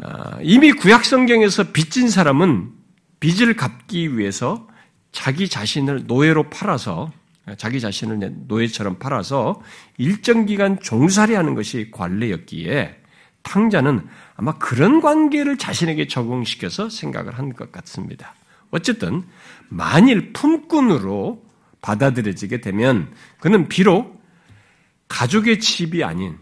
[0.03, 2.71] 아, 이미 구약 성경에서 빚진 사람은
[3.19, 4.67] 빚을 갚기 위해서
[5.11, 7.11] 자기 자신을 노예로 팔아서
[7.57, 9.61] 자기 자신을 노예처럼 팔아서
[9.97, 12.97] 일정 기간 종살이하는 것이 관례였기에
[13.41, 14.05] 탕자는
[14.35, 18.35] 아마 그런 관계를 자신에게 적용시켜서 생각을 한 것 같습니다.
[18.69, 19.23] 어쨌든
[19.69, 21.41] 만일 품꾼으로
[21.81, 24.21] 받아들여지게 되면 그는 비록
[25.07, 26.37] 가족의 집이 아닌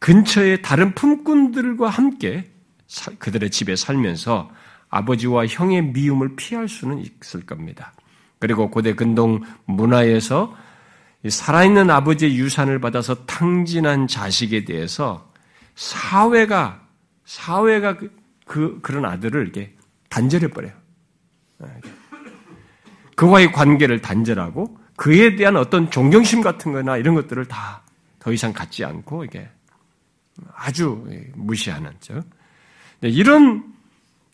[0.00, 2.50] 근처의 다른 품꾼들과 함께
[3.18, 4.50] 그들의 집에 살면서
[4.88, 7.92] 아버지와 형의 미움을 피할 수는 있을 겁니다.
[8.38, 10.56] 그리고 고대 근동 문화에서
[11.28, 15.30] 살아있는 아버지의 유산을 받아서 탕진한 자식에 대해서
[15.76, 16.80] 사회가
[17.26, 18.10] 사회가 그,
[18.46, 19.76] 그 그런 아들을 이렇게
[20.08, 20.72] 단절해 버려요.
[23.14, 27.82] 그와의 관계를 단절하고 그에 대한 어떤 존경심 같은 거나 이런 것들을 다
[28.20, 29.48] 더 이상 갖지 않고 이게
[30.54, 32.22] 아주 무시하는 죠.
[33.02, 33.74] 이런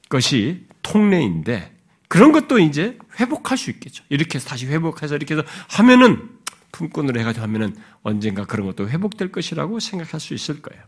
[0.08, 1.74] 것이 통례인데
[2.08, 4.04] 그런 것도 이제 회복할 수 있겠죠.
[4.08, 6.30] 이렇게 다시 회복해서 이렇게 해서 하면은
[6.72, 10.82] 품꾼으로 해가지고 하면은 언젠가 그런 것도 회복될 것이라고 생각할 수 있을 거예요.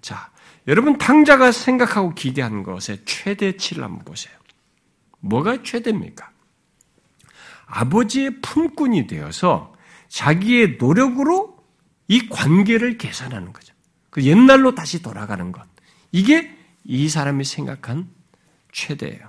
[0.00, 0.30] 자,
[0.66, 4.34] 여러분 탕자가 생각하고 기대한 것의 최대치를 한번 보세요.
[5.20, 6.30] 뭐가 최대입니까?
[7.66, 9.74] 아버지의 품꾼이 되어서
[10.08, 11.56] 자기의 노력으로
[12.08, 13.73] 이 관계를 계산하는 거죠.
[14.14, 15.66] 그 옛날로 다시 돌아가는 것.
[16.12, 18.08] 이게 이 사람이 생각한
[18.70, 19.28] 최대예요.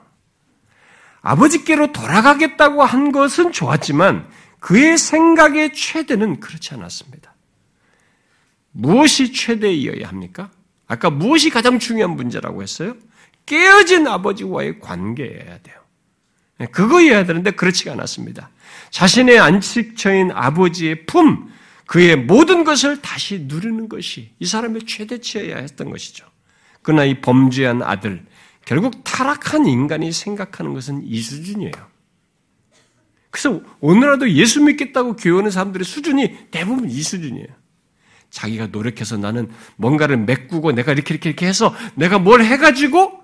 [1.24, 7.34] 아버지께로 돌아가겠다고 한 것은 좋았지만 그의 생각의 최대는 그렇지 않았습니다.
[8.74, 10.52] 무엇이 최대이어야 합니까?
[10.86, 12.96] 아까 무엇이 가장 중요한 문제라고 했어요?
[13.48, 15.82] 깨어진 아버지와의 관계여야 돼요.
[16.72, 18.52] 그거여야 되는데 그렇지가 않았습니다.
[18.92, 21.52] 자신의 안식처인 아버지의 품,
[21.88, 26.26] 그의 모든 것을 다시 누리는 것이 이 사람의 최대치여야 했던 것이죠.
[26.82, 28.26] 그러나 이 범죄한 아들,
[28.66, 31.72] 결국 타락한 인간이 생각하는 것은 이 수준이에요.
[33.30, 37.48] 그래서 오늘라도 예수 믿겠다고 교회하는 사람들의 수준이 대부분 이 수준이에요.
[38.30, 43.20] 자기가 노력해서 나는 뭔가를 메꾸고 내가 이렇게 이렇게 이렇게 해서 내가 뭘 해가지고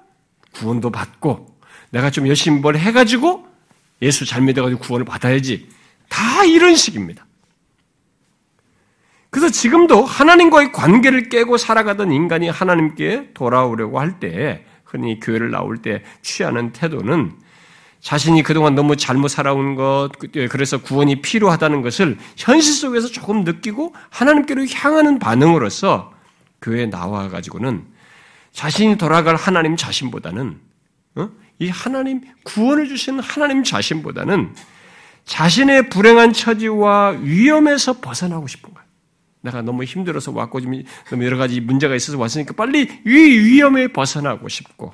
[0.54, 1.58] 구원도 받고
[1.92, 3.48] 내가 좀 열심히 뭘 해가지고
[4.02, 5.68] 예수 잘 믿어가지고 구원을 받아야지.
[6.10, 7.26] 다 이런 식입니다.
[9.32, 16.04] 그래서 지금도 하나님과의 관계를 깨고 살아가던 인간이 하나님께 돌아오려고 할 때, 흔히 교회를 나올 때
[16.22, 17.32] 취하는 태도는
[18.02, 20.10] 자신이 그동안 너무 잘못 살아온 것,
[20.50, 26.12] 그래서 구원이 필요하다는 것을 현실 속에서 조금 느끼고 하나님께로 향하는 반응으로서
[26.62, 27.86] 교회에 나와가지고는
[28.52, 30.60] 자신이 돌아갈 하나님 자신보다는,
[31.16, 31.30] 어?
[31.60, 34.56] 이 하나님, 구원을 주신 하나님 자신보다는
[35.24, 38.91] 자신의 불행한 처지와 위험에서 벗어나고 싶은 거예요.
[39.42, 40.60] 내가 너무 힘들어서 왔고,
[41.10, 44.94] 너무 여러 가지 문제가 있어서 왔으니까 빨리 이 위험에 벗어나고 싶고,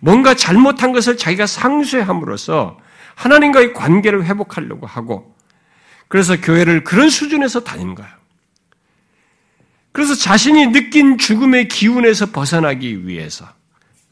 [0.00, 2.78] 뭔가 잘못한 것을 자기가 상쇄함으로써
[3.14, 5.34] 하나님과의 관계를 회복하려고 하고,
[6.08, 8.10] 그래서 교회를 그런 수준에서 다니는 거예요.
[9.92, 13.48] 그래서 자신이 느낀 죽음의 기운에서 벗어나기 위해서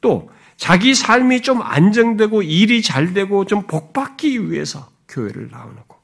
[0.01, 5.96] 또 자기 삶이 좀 안정되고 일이 잘 되고 좀 복받기 위해서 교회를 나오고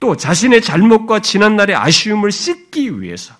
[0.00, 3.34] 또 자신의 잘못과 지난날의 아쉬움을 씻기 위해서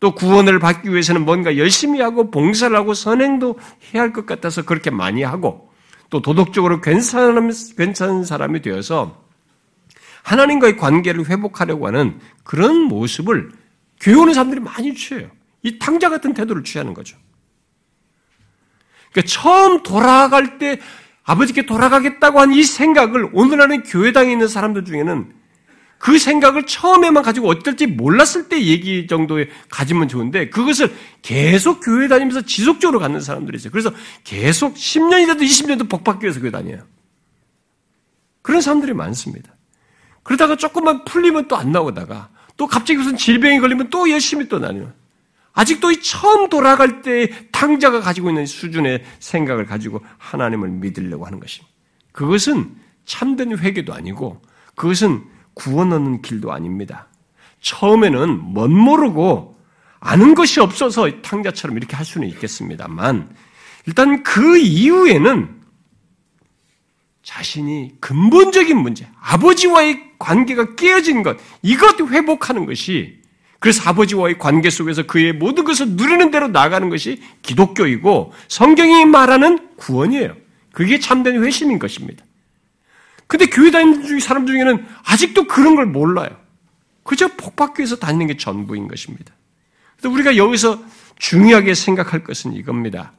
[0.00, 3.58] 또 구원을 받기 위해서는 뭔가 열심히 하고 봉사를 하고 선행도
[3.92, 5.72] 해야 할 것 같아서 그렇게 많이 하고
[6.10, 9.24] 또 도덕적으로 괜찮은, 괜찮은 사람이 되어서
[10.22, 13.50] 하나님과의 관계를 회복하려고 하는 그런 모습을
[14.00, 15.28] 교회 오는 사람들이 많이 취해요.
[15.62, 17.16] 이 탕자 같은 태도를 취하는 거죠.
[19.10, 20.78] 그러니까 처음 돌아갈 때
[21.24, 25.32] 아버지께 돌아가겠다고 한 이 생각을 오늘날의 교회당에 있는 사람들 중에는
[26.04, 32.42] 그 생각을 처음에만 가지고 어떨지 몰랐을 때 얘기 정도에 가지면 좋은데 그것을 계속 교회 다니면서
[32.42, 33.70] 지속적으로 갖는 사람들이 있어요.
[33.70, 33.90] 그래서
[34.22, 36.82] 계속 10년이 돼도 20년도 복받기 위해서 교회 다녀요.
[38.42, 39.56] 그런 사람들이 많습니다.
[40.22, 42.28] 그러다가 조금만 풀리면 또 안 나오다가
[42.58, 44.92] 또 갑자기 무슨 질병이 걸리면 또 열심히 또 다녀요.
[45.54, 51.72] 아직도 이 처음 돌아갈 때 탕자가 가지고 있는 수준의 생각을 가지고 하나님을 믿으려고 하는 것입니다.
[52.12, 52.76] 그것은
[53.06, 54.42] 참된 회개도 아니고
[54.74, 57.08] 그것은 구원 얻는 길도 아닙니다.
[57.60, 59.56] 처음에는 멋 모르고
[60.00, 63.34] 아는 것이 없어서 탕자처럼 이렇게 할 수는 있겠습니다만
[63.86, 65.62] 일단 그 이후에는
[67.22, 73.22] 자신이 근본적인 문제, 아버지와의 관계가 깨어진 것, 이것 회복하는 것이
[73.58, 80.36] 그래서 아버지와의 관계 속에서 그의 모든 것을 누리는 대로 나가는 것이 기독교이고 성경이 말하는 구원이에요.
[80.70, 82.24] 그게 참된 회심인 것입니다.
[83.34, 86.28] 근데 교회 다니는 사람 중에는 아직도 그런 걸 몰라요.
[87.02, 87.28] 그저
[87.80, 89.34] 위해서 다니는 게 전부인 것입니다.
[89.96, 90.80] 그래서 우리가 여기서
[91.18, 93.12] 중요하게 생각할 것은 이겁니다.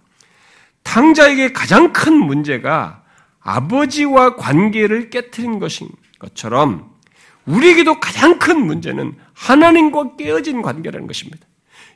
[0.83, 3.03] 탕자에게 가장 큰 문제가
[3.41, 6.89] 아버지와 관계를 깨뜨린 것인 것처럼
[7.45, 11.45] 우리에게도 가장 큰 문제는 하나님과 깨어진 관계라는 것입니다.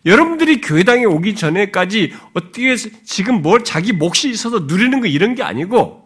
[0.05, 5.98] 여러분들이 교회당에 오기 전에까지 어떻게 지금 뭘 자기 몫이 있어서 누리는 거 이런 게 아니고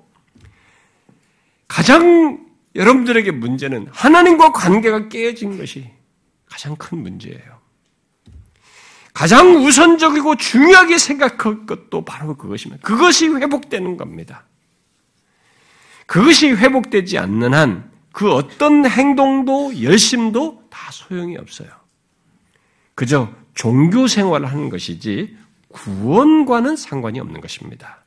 [1.73, 2.45] 가장
[2.75, 5.89] 여러분들에게 문제는 하나님과 관계가 깨어진 것이
[6.45, 7.61] 가장 큰 문제예요.
[9.13, 12.81] 가장 우선적이고 중요하게 생각할 것도 바로 그것입니다.
[12.83, 14.45] 그것이 회복되는 겁니다.
[16.05, 21.67] 그것이 회복되지 않는 한 그 어떤 행동도 열심도 다 소용이 없어요.
[22.95, 25.35] 그저 종교 생활을 하는 것이지
[25.69, 28.03] 구원과는 상관이 없는 것입니다.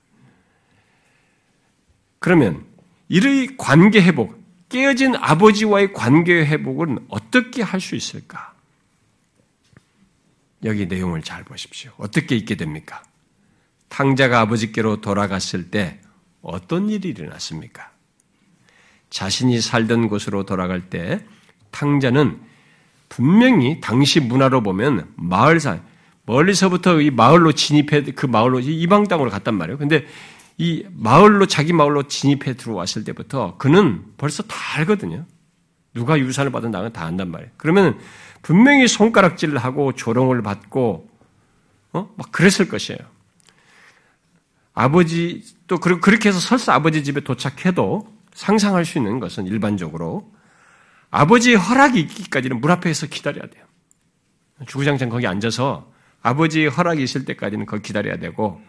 [2.21, 2.65] 그러면
[3.09, 8.55] 이의 관계 회복, 깨어진 아버지와의 관계 회복은 어떻게 할 수 있을까?
[10.65, 11.93] 여기 내용을 잘 보십시오.
[11.99, 13.03] 어떻게 있게 됩니까?
[13.89, 16.01] 탕자가 아버지께로 돌아갔을 때
[16.43, 17.91] 어떤 일이 일어났습니까?
[19.11, 21.25] 자신이 살던 곳으로 돌아갈 때
[21.71, 22.41] 탕자는
[23.09, 25.81] 분명히 당시 문화로 보면 마을사
[26.25, 29.79] 멀리서부터 이 마을로 진입해 그 마을로 이방 땅으로 갔단 말이에요.
[29.79, 30.07] 근데
[30.59, 35.27] 이 마을로 자기 마을로 진입해 들어왔을 때부터 그는 벌써 다 알거든요.
[35.95, 37.51] 누가 유산을 받은 나는 다 안단 말이에요.
[37.57, 37.99] 그러면
[38.43, 41.09] 분명히 손가락질을 하고 조롱을 받고
[41.93, 42.15] 어?
[42.17, 42.99] 막 그랬을 것이에요.
[44.75, 50.31] 아버지 또 그렇게 해서 설사 아버지 집에 도착해도 상상할 수 있는 것은 일반적으로
[51.11, 53.65] 아버지의 허락이 있기까지는 문 앞에서 기다려야 돼요.
[54.67, 55.91] 주구장창 거기 앉아서
[56.23, 58.61] 아버지의 허락이 있을 때까지는 거기 기다려야 되고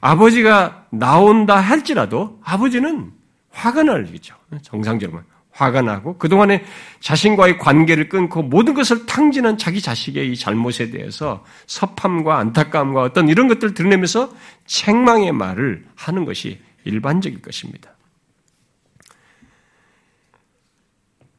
[0.00, 3.12] 아버지가 나온다 할지라도 아버지는
[3.50, 4.34] 화가 날겠죠.
[4.62, 6.64] 정상적으로 화가 나고 그동안에
[7.00, 13.48] 자신과의 관계를 끊고 모든 것을 탕진한 자기 자식의 이 잘못에 대해서 섭함과 안타까움과 어떤 이런
[13.48, 14.32] 것들을 드러내면서
[14.66, 17.90] 책망의 말을 하는 것이 일반적일 것입니다.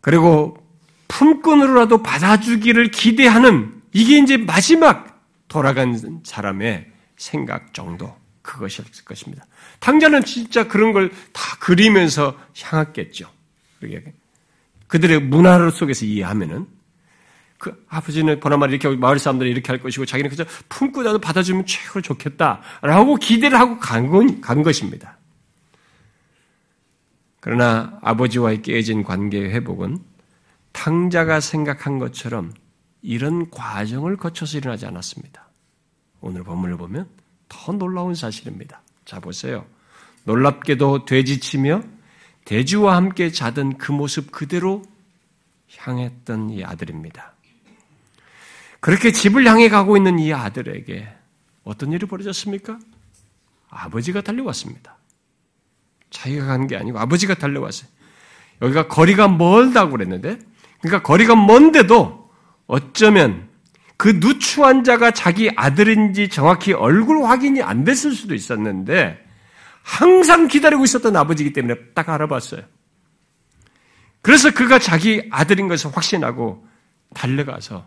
[0.02, 0.58] 그리고
[1.08, 9.46] 품꾼으로라도 받아주기를 기대하는 이게 이제 마지막 돌아간 사람의 생각 정도 그것이었을 것입니다.
[9.80, 13.30] 탕자는 진짜 그런 걸 다 그리면서 향했겠죠.
[14.88, 16.68] 그들의 문화 속에서 이해하면은
[17.58, 22.02] 그 아버지는 보나마나 이렇게 마을 사람들이 이렇게 할 것이고 자기는 그저 품고 나도 받아주면 최고로
[22.02, 25.18] 좋겠다라고 기대를 하고 간, 건, 간 것입니다.
[27.42, 30.00] 그러나 아버지와의 깨진 관계의 회복은
[30.72, 32.54] 탕자가 생각한 것처럼
[33.02, 35.50] 이런 과정을 거쳐서 일어나지 않았습니다.
[36.22, 37.08] 오늘 본문을 보면
[37.50, 38.82] 더 놀라운 사실입니다.
[39.06, 39.66] 자, 보세요.
[40.24, 41.84] 놀랍게도 돼지치며
[42.46, 44.84] 돼지와 함께 자던 그 모습 그대로
[45.78, 47.34] 향했던 이 아들입니다.
[48.80, 51.08] 그렇게 집을 향해 가고 있는 이 아들에게
[51.64, 52.80] 어떤 일이 벌어졌습니까?
[53.70, 54.98] 아버지가 달려왔습니다.
[56.10, 57.90] 자기가 간 게 아니고 아버지가 달려왔어요.
[58.62, 60.40] 여기가 거리가 멀다고 그랬는데,
[60.82, 62.32] 그러니까 거리가 먼데도
[62.68, 63.49] 어쩌면
[64.00, 69.22] 그 누추한 자가 자기 아들인지 정확히 얼굴 확인이 안 됐을 수도 있었는데,
[69.84, 72.62] 항상 기다리고 있었던 아버지이기 때문에 딱 알아봤어요.
[74.22, 76.66] 그래서 그가 자기 아들인 것을 확신하고
[77.14, 77.86] 달려가서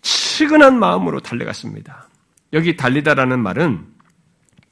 [0.00, 2.08] 측은한 마음으로 달려갔습니다.
[2.54, 3.84] 여기 달리다라는 말은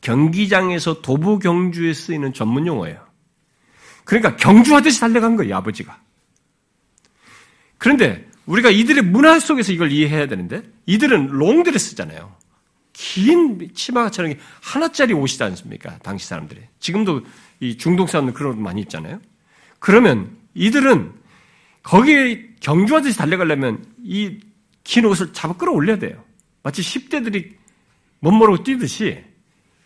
[0.01, 3.07] 경기장에서 도부 경주에 쓰이는 전문 용어예요.
[4.05, 6.01] 그러니까 경주하듯이 달려간 거예요, 아버지가.
[7.76, 12.34] 그런데 우리가 이들의 문화 속에서 이걸 이해해야 되는데 이들은 롱드레스잖아요.
[12.92, 15.98] 긴 치마처럼 하나짜리 옷이지 않습니까?
[15.98, 16.61] 당시 사람들이.
[16.80, 17.22] 지금도
[17.61, 19.20] 이 중동 사람들 그런 옷 많이 입잖아요.
[19.78, 21.12] 그러면 이들은
[21.82, 24.40] 거기에 경주하듯이 달려가려면 이
[24.90, 26.24] 긴 옷을 잡아 끌어올려야 돼요.
[26.62, 27.55] 마치 10대들이
[28.20, 29.24] 멋모르고 뛰듯이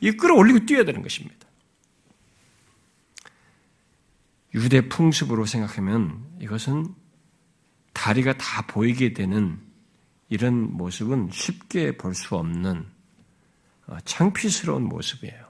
[0.01, 1.47] 이 끌어올리고 뛰어야 되는 것입니다.
[4.55, 6.95] 유대 풍습으로 생각하면 이것은
[7.95, 9.59] 다리가 다 보이게 되는
[10.29, 12.85] 이런 모습은 쉽게 볼 수 없는
[13.87, 15.45] 어, 창피스러운 모습이에요.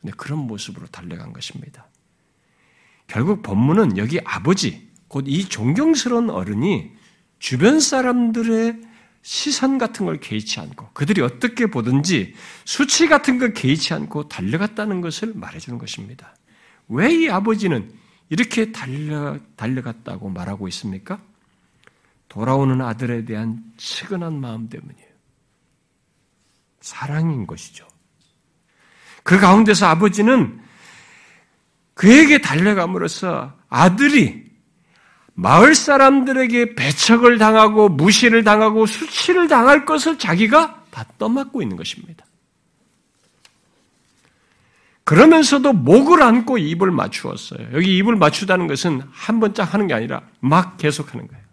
[0.00, 1.86] 근데 그런 모습으로 달려간 것입니다.
[3.06, 6.92] 결국 본문은 여기 아버지, 곧 이 존경스러운 어른이
[7.38, 8.80] 주변 사람들의
[9.22, 12.34] 시선 같은 걸 개의치 않고 그들이 어떻게 보든지
[12.64, 16.34] 수치 같은 걸 개의치 않고 달려갔다는 것을 말해주는 것입니다.
[16.88, 17.92] 왜 이 아버지는
[18.30, 21.20] 이렇게 달려, 달려갔다고 말하고 있습니까?
[22.30, 25.10] 돌아오는 아들에 대한 측은한 마음 때문이에요.
[26.80, 27.86] 사랑인 것이죠.
[29.22, 30.60] 그 가운데서 아버지는
[31.94, 34.48] 그에게 달려감으로써 아들이
[35.34, 42.24] 마을 사람들에게 배척을 당하고 무시를 당하고 수치를 당할 것을 자기가 다 떠맡고 있는 것입니다.
[45.02, 47.70] 그러면서도 목을 안고 입을 맞추었어요.
[47.72, 51.49] 여기 입을 맞추다는 것은 한 번짝 하는 게 아니라 막 계속하는 거예요.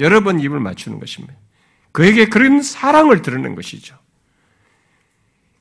[0.00, 1.34] 여러 번 입을 맞추는 것입니다.
[1.92, 3.98] 그에게 그런 사랑을 드러낸 것이죠.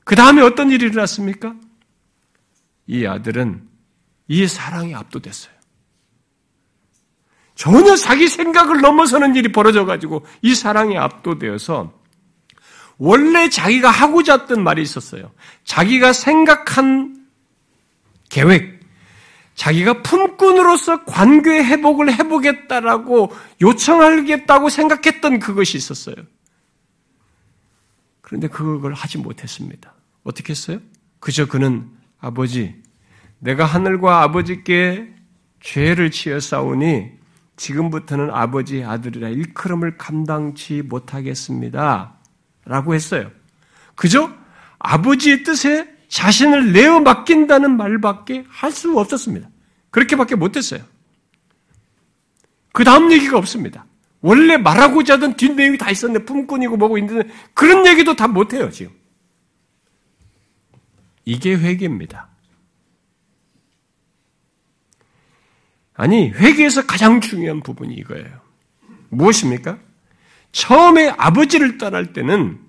[0.03, 1.55] 그 다음에 어떤 일이 일어났습니까?
[2.87, 3.67] 이 아들은
[4.27, 5.53] 이 사랑에 압도됐어요.
[7.55, 11.93] 전혀 자기 생각을 넘어서는 일이 벌어져가지고 이 사랑에 압도되어서
[12.97, 15.31] 원래 자기가 하고자 했던 말이 있었어요.
[15.65, 17.27] 자기가 생각한
[18.29, 18.78] 계획,
[19.59, 26.15] 자기가 품꾼으로서 관계 회복을 해보겠다라고 요청하겠다고 생각했던 그것이 있었어요.
[28.21, 29.93] 그런데 그걸 하지 못했습니다.
[30.23, 30.79] 어떻게 했어요?
[31.19, 31.89] 그저 그는
[32.21, 32.73] 아버지,
[33.39, 35.13] 내가 하늘과 아버지께
[35.61, 37.11] 죄를 지어 싸우니
[37.57, 42.17] 지금부터는 아버지 아들이라 일컬음을 감당치 못하겠습니다.
[42.63, 43.29] 라고 했어요.
[43.95, 44.31] 그저
[44.77, 49.49] 아버지의 뜻에 자신을 내어 맡긴다는 말밖에 할 수 없었습니다.
[49.91, 50.81] 그렇게밖에 못했어요.
[52.73, 53.85] 그 다음 얘기가 없습니다.
[54.21, 58.93] 원래 말하고자 하던 뒷내용이 다 있었는데 품꾼이고 뭐고 있는데 그런 얘기도 다 못해요, 지금.
[61.25, 62.27] 이게 회개입니다.
[65.93, 68.41] 아니, 회개에서 가장 중요한 부분이 이거예요.
[69.09, 69.79] 무엇입니까?
[70.51, 72.59] 처음에 아버지를 떠날 때는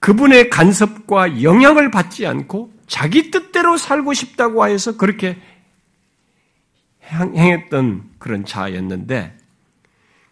[0.00, 5.38] 그분의 간섭과 영향을 받지 않고 자기 뜻대로 살고 싶다고 하여서 그렇게
[7.10, 9.36] 행했던 그런 자였는데,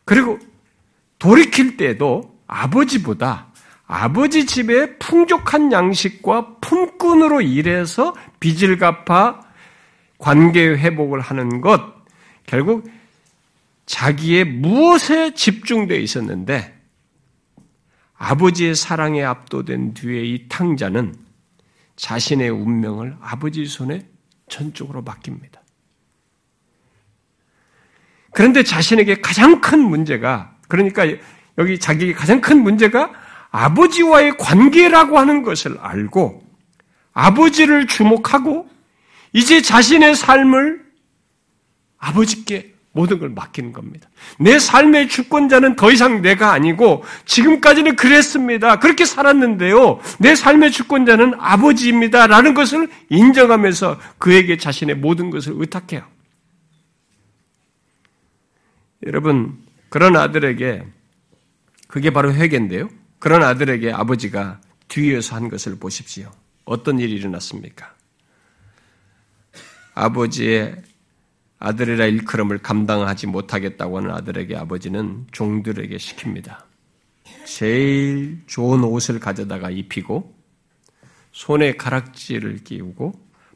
[0.05, 0.39] 그리고
[1.19, 3.49] 돌이킬 때도 아버지보다
[3.87, 9.41] 아버지 집에 풍족한 양식과 품꾼으로 일해서 빚을 갚아
[10.19, 11.81] 관계 회복을 하는 것,
[12.47, 12.89] 결국
[13.87, 16.76] 자기의 무엇에 집중되어 있었는데,
[18.19, 21.15] 아버지의 사랑에 압도된 뒤에 이 탕자는
[21.97, 24.07] 자신의 운명을 아버지 손에
[24.49, 25.61] 전적으로 맡깁니다.
[28.33, 31.05] 그런데 자신에게 가장 큰 문제가, 그러니까
[31.59, 33.11] 여기 자기에게 가장 큰 문제가
[33.51, 36.45] 아버지와의 관계라고 하는 것을 알고
[37.13, 38.69] 아버지를 주목하고
[39.33, 40.85] 이제 자신의 삶을
[41.97, 44.09] 아버지께 모든 걸 맡기는 겁니다.
[44.41, 48.79] 내 삶의 주권자는 더 이상 내가 아니고 지금까지는 그랬습니다.
[48.79, 50.01] 그렇게 살았는데요.
[50.19, 52.27] 내 삶의 주권자는 아버지입니다.
[52.27, 56.05] 라는 것을 인정하면서 그에게 자신의 모든 것을 의탁해요.
[59.07, 59.59] 여러분,
[59.91, 60.85] 그런 아들에게
[61.87, 62.89] 그게 바로 회개인데요.
[63.19, 66.33] 그런 아들에게 아버지가 뒤에서 한 것을 보십시오.
[66.65, 67.95] 어떤 일이 일어났습니까?
[69.95, 70.77] 아버지의
[71.59, 76.59] 아들이라 일컬음을 감당하지 못하겠다고 하는 아들에게 아버지는 종들에게 시킵니다.
[77.47, 80.35] 제일 좋은 옷을 가져다가 입히고
[81.33, 83.13] 손에 가락지를 끼우고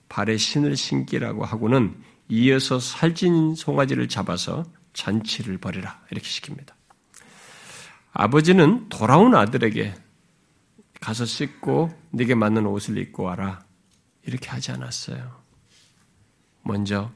[0.08, 1.94] 발에 신을 신기라고 하고는
[2.28, 6.72] 이어서 살찐 송아지를 잡아서 잔치를 벌이라 이렇게 시킵니다.
[8.12, 9.94] 아버지는 돌아온 아들에게
[11.00, 13.64] 가서 씻고 네게 맞는 옷을 입고 와라
[14.26, 15.40] 이렇게 하지 않았어요.
[16.62, 17.10] 먼저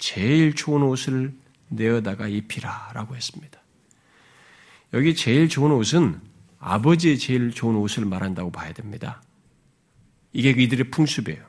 [0.00, 1.32] 제일 좋은 옷을
[1.68, 3.60] 내어다가 입히라 라고 했습니다.
[4.92, 6.20] 여기 제일 좋은 옷은
[6.58, 9.22] 아버지의 제일 좋은 옷을 말한다고 봐야 됩니다.
[10.32, 11.40] 이게 이들의 풍습이에요.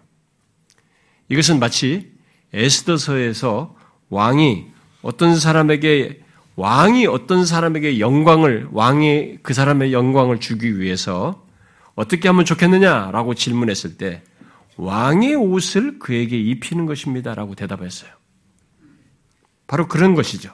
[1.30, 2.12] 이것은 마치
[2.54, 3.76] 에스더서에서
[4.10, 4.68] 왕이
[5.02, 6.22] 어떤 사람에게
[6.56, 11.48] 왕이 어떤 사람에게 영광을 왕이 그 사람의 영광을 주기 위해서
[11.96, 14.22] 어떻게 하면 좋겠느냐라고 질문했을 때
[14.78, 18.21] 왕의 옷을 그에게 입히는 것입니다라고 대답했어요.
[19.72, 20.54] 바로 그런 것이죠.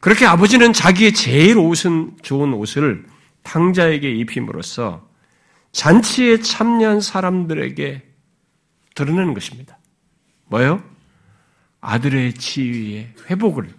[0.00, 3.06] 그렇게 아버지는 자기의 제일 옷은 좋은 옷을
[3.44, 5.08] 탕자에게 입힘으로써
[5.70, 8.02] 잔치에 참여한 사람들에게
[8.96, 9.78] 드러내는 것입니다.
[10.46, 10.82] 뭐요?
[11.80, 13.72] 아들의 지위의 회복을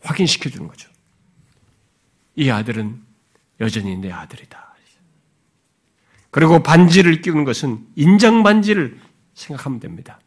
[0.00, 0.88] 확인시켜 주는 거죠.
[2.34, 2.98] 이 아들은
[3.60, 4.74] 여전히 내 아들이다.
[6.30, 8.98] 그리고 반지를 끼우는 것은 인장 반지를
[9.34, 10.18] 생각하면 됩니다.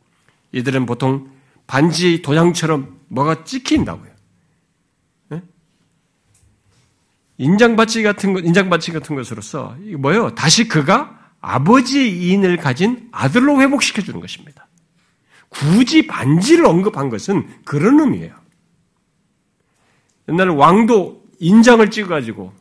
[0.51, 1.34] 이들은 보통
[1.67, 4.11] 반지 도장처럼 뭐가 찍힌다고요.
[5.29, 5.41] 네?
[7.37, 10.35] 인장받치 같은 것, 인장받치 같은 것으로서 이게 뭐예요?
[10.35, 14.67] 다시 그가 아버지의 인을 가진 아들로 회복시켜 주는 것입니다.
[15.49, 18.35] 굳이 반지를 언급한 것은 그런 의미예요.
[20.29, 22.53] 옛날 왕도 인장을 찍어가지고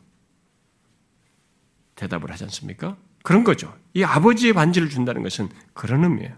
[1.95, 2.95] 대답을 하지 않습니까?
[3.23, 3.75] 그런 거죠.
[3.93, 6.35] 이 아버지의 반지를 준다는 것은 그런 의미예요.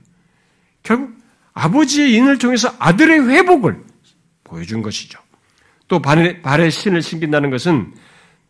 [0.84, 1.18] 결국
[1.58, 3.84] 아버지의 인을 통해서 아들의 회복을
[4.44, 5.20] 보여준 것이죠.
[5.88, 7.96] 또 발에, 발에 신을 신긴다는 것은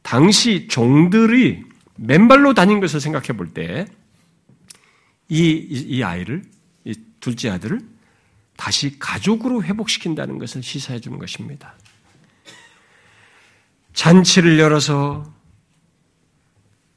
[0.02, 1.64] 당시 종들이
[1.96, 3.88] 맨발로 다닌 것을 생각해 볼 때,
[5.30, 6.44] 이, 이, 아이를,
[6.84, 7.80] 이 둘째 아들을
[8.58, 11.76] 다시 가족으로 회복시킨다는 것을 시사해 주는 것입니다.
[13.94, 15.34] 잔치를 열어서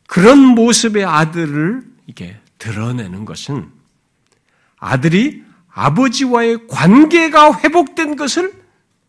[0.08, 3.70] 그런 모습의 아들을 이게 드러내는 것은
[4.76, 5.49] 아들이
[5.80, 8.52] 아버지와의 관계가 회복된 것을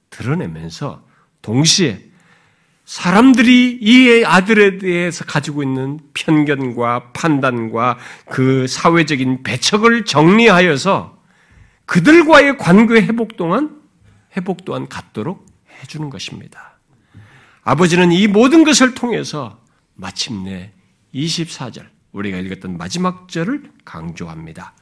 [0.10, 1.06] 드러내면서
[1.42, 2.02] 동시에
[2.86, 11.22] 사람들이 이 아들에 대해서 가지고 있는 편견과 판단과 그 사회적인 배척을 정리하여서
[11.86, 13.82] 그들과의 관계 회복 동안
[14.38, 15.46] 회복 또한 갖도록
[15.82, 16.80] 해주는 것입니다.
[17.64, 19.60] 아버지는 이 모든 것을 통해서
[19.96, 20.72] 마침내
[21.14, 24.74] 24절, 우리가 읽었던 마지막 절을 강조합니다.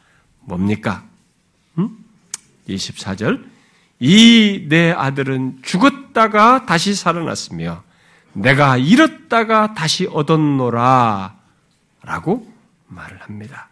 [0.41, 1.08] 뭡니까?
[2.67, 3.43] 24절.
[3.99, 7.83] 이 내 아들은 죽었다가 다시 살아났으며
[8.33, 11.35] 내가 잃었다가 다시 얻었노라.
[12.03, 12.51] 라고
[12.87, 13.69] 말을 합니다.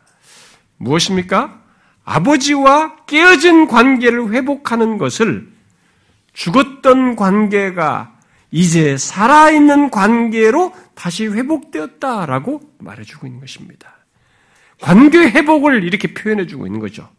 [0.77, 1.61] 무엇입니까?
[2.03, 5.51] 아버지와 깨어진 관계를 회복하는 것을
[6.33, 8.15] 죽었던 관계가
[8.51, 13.93] 이제 살아있는 관계로 다시 회복되었다라고 말해주고 있는 것입니다.
[14.79, 17.09] 관계 회복을 이렇게 표현해주고 있는 거죠.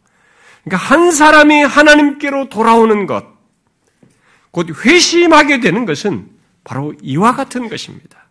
[0.63, 3.25] 그러니까 한 사람이 하나님께로 돌아오는 것,
[4.51, 6.27] 곧 회심하게 되는 것은
[6.63, 8.27] 바로 이와 같은 것입니다.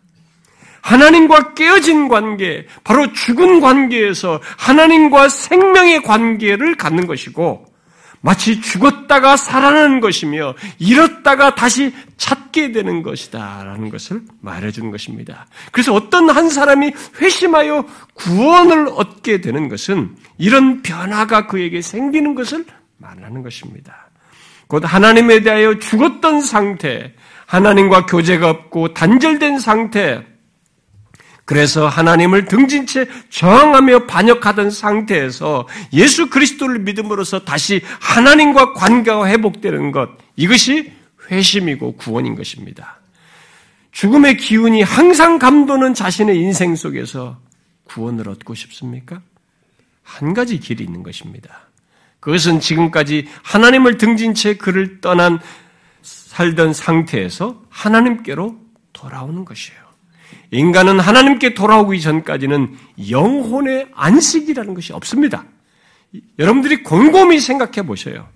[0.81, 7.67] 하나님과 깨어진 관계, 바로 죽은 관계에서 하나님과 생명의 관계를 갖는 것이고,
[8.21, 13.63] 마치 죽었다가 살아나는 것이며, 잃었다가 다시 찾게 되는 것이다.
[13.65, 15.47] 라는 것을 말해주는 것입니다.
[15.73, 22.65] 그래서 어떤 한 사람이 회심하여 구원을 얻게 되는 것은 이런 변화가 그에게 생기는 것을
[22.97, 24.09] 말하는 것입니다.
[24.67, 27.15] 곧 하나님에 대하여 죽었던 상태,
[27.47, 30.25] 하나님과 교제가 없고 단절된 상태,
[31.49, 40.11] 그래서 하나님을 등진 채 저항하며 반역하던 상태에서 예수 그리스도를 믿음으로써 다시 하나님과 관계가 회복되는 것,
[40.37, 40.93] 이것이
[41.31, 43.01] 회심이고 구원인 것입니다.
[43.93, 47.39] 죽음의 기운이 항상 감도는 자신의 인생 속에서
[47.85, 49.23] 구원을 얻고 싶습니까?
[50.03, 51.61] 한 가지 길이 있는 것입니다.
[52.21, 55.39] 그것은 지금까지 하나님을 등진 채 그를 떠난
[56.03, 58.55] 살던 상태에서 하나님께로
[58.93, 59.88] 돌아오는 것이에요.
[60.51, 62.77] 인간은 하나님께 돌아오기 전까지는
[63.11, 65.45] 영혼의 안식이라는 것이 없습니다.
[66.39, 68.29] 여러분들이 곰곰이 생각해 보셔요.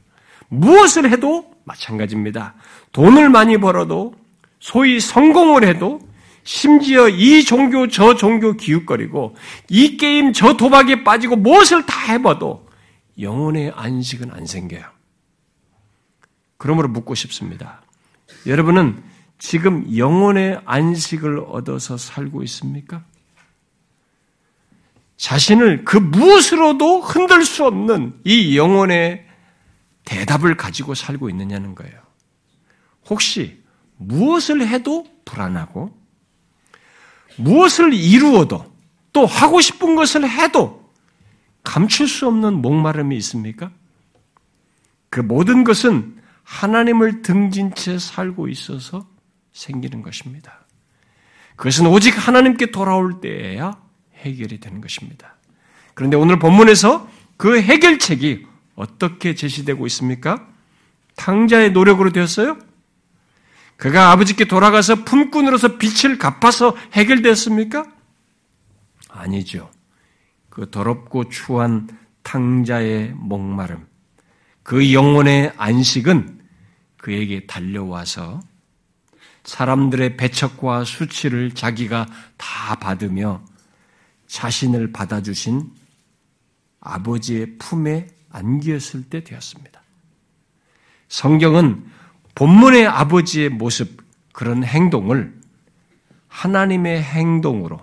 [0.49, 2.55] 무엇을 해도 마찬가지입니다.
[2.93, 4.15] 돈을 많이 벌어도
[4.61, 6.01] 소위 성공을 해도
[6.45, 9.37] 심지어 이 종교 저 종교 기웃거리고
[9.71, 12.69] 이 게임 저 도박에 빠지고 무엇을 다 해봐도
[13.19, 14.85] 영혼의 안식은 안 생겨요.
[16.59, 17.83] 그러므로 묻고 싶습니다.
[18.47, 19.03] 여러분은
[19.43, 23.05] 지금 영혼의 안식을 얻어서 살고 있습니까?
[25.17, 29.27] 자신을 그 무엇으로도 흔들 수 없는 이 영혼의
[30.05, 32.01] 대답을 가지고 살고 있느냐는 거예요.
[33.11, 33.61] 혹시
[33.97, 35.93] 무엇을 해도 불안하고
[37.37, 38.73] 무엇을 이루어도
[39.13, 40.89] 또 하고 싶은 것을 해도
[41.65, 43.73] 감출 수 없는 목마름이 있습니까?
[45.11, 49.11] 그 모든 것은 하나님을 등진 채 살고 있어서
[49.53, 50.67] 생기는 것입니다.
[51.57, 53.81] 그것은 오직 하나님께 돌아올 때에야
[54.17, 55.37] 해결이 되는 것입니다.
[55.95, 60.49] 그런데 오늘 본문에서 그 해결책이 어떻게 제시되고 있습니까?
[61.17, 62.59] 탕자의 노력으로 되었어요?
[63.77, 67.85] 그가 아버지께 돌아가서 품꾼으로서 빛을 갚아서 해결됐습니까?
[69.09, 69.71] 아니죠.
[70.49, 71.89] 그 더럽고 추한
[72.23, 73.87] 탕자의 목마름,
[74.63, 76.41] 그 영혼의 안식은
[76.97, 78.41] 그에게 달려와서
[79.45, 83.43] 사람들의 배척과 수치를 자기가 다 받으며
[84.27, 85.71] 자신을 받아주신
[86.81, 89.83] 아버지의 품에 안기었을 때 되었습니다.
[91.09, 91.85] 성경은
[92.35, 95.39] 본문의 아버지의 모습, 그런 행동을
[96.29, 97.81] 하나님의 행동으로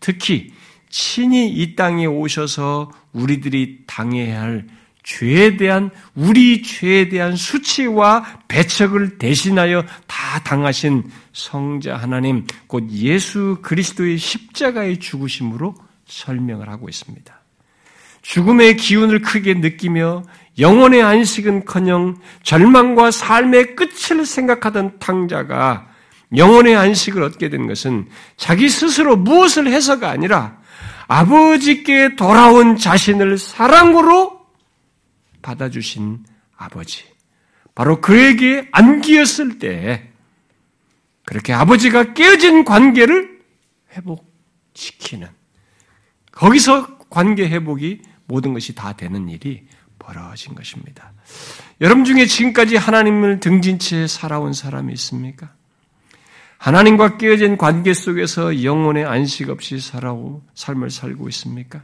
[0.00, 0.54] 특히
[0.88, 4.68] 친히 이 땅에 오셔서 우리들이 당해야 할
[5.08, 14.18] 죄에 대한 우리 죄에 대한 수치와 배척을 대신하여 다 당하신 성자 하나님 곧 예수 그리스도의
[14.18, 15.74] 십자가의 죽으심으로
[16.06, 17.40] 설명을 하고 있습니다.
[18.20, 20.24] 죽음의 기운을 크게 느끼며
[20.58, 25.88] 영혼의 안식은커녕 절망과 삶의 끝을 생각하던 탕자가
[26.36, 30.58] 영혼의 안식을 얻게 된 것은 자기 스스로 무엇을 해서가 아니라
[31.06, 34.37] 아버지께 돌아온 자신을 사랑으로
[35.48, 36.24] 받아주신
[36.56, 37.04] 아버지.
[37.74, 40.10] 바로 그에게 안기었을 때
[41.24, 43.40] 그렇게 아버지가 깨어진 관계를
[43.92, 45.28] 회복시키는
[46.32, 49.66] 거기서 관계 회복이 모든 것이 다 되는 일이
[49.98, 51.12] 벌어진 것입니다.
[51.80, 55.52] 여러분 중에 지금까지 하나님을 등진 채 살아온 사람이 있습니까?
[56.58, 61.82] 하나님과 깨어진 관계 속에서 영혼의 안식 없이 살아오 삶을 살고 있습니까?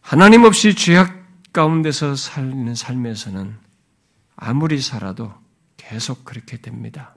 [0.00, 1.21] 하나님 없이 죄악
[1.52, 3.56] 가운데서 살는 삶에서는
[4.36, 5.32] 아무리 살아도
[5.76, 7.14] 계속 그렇게 됩니다.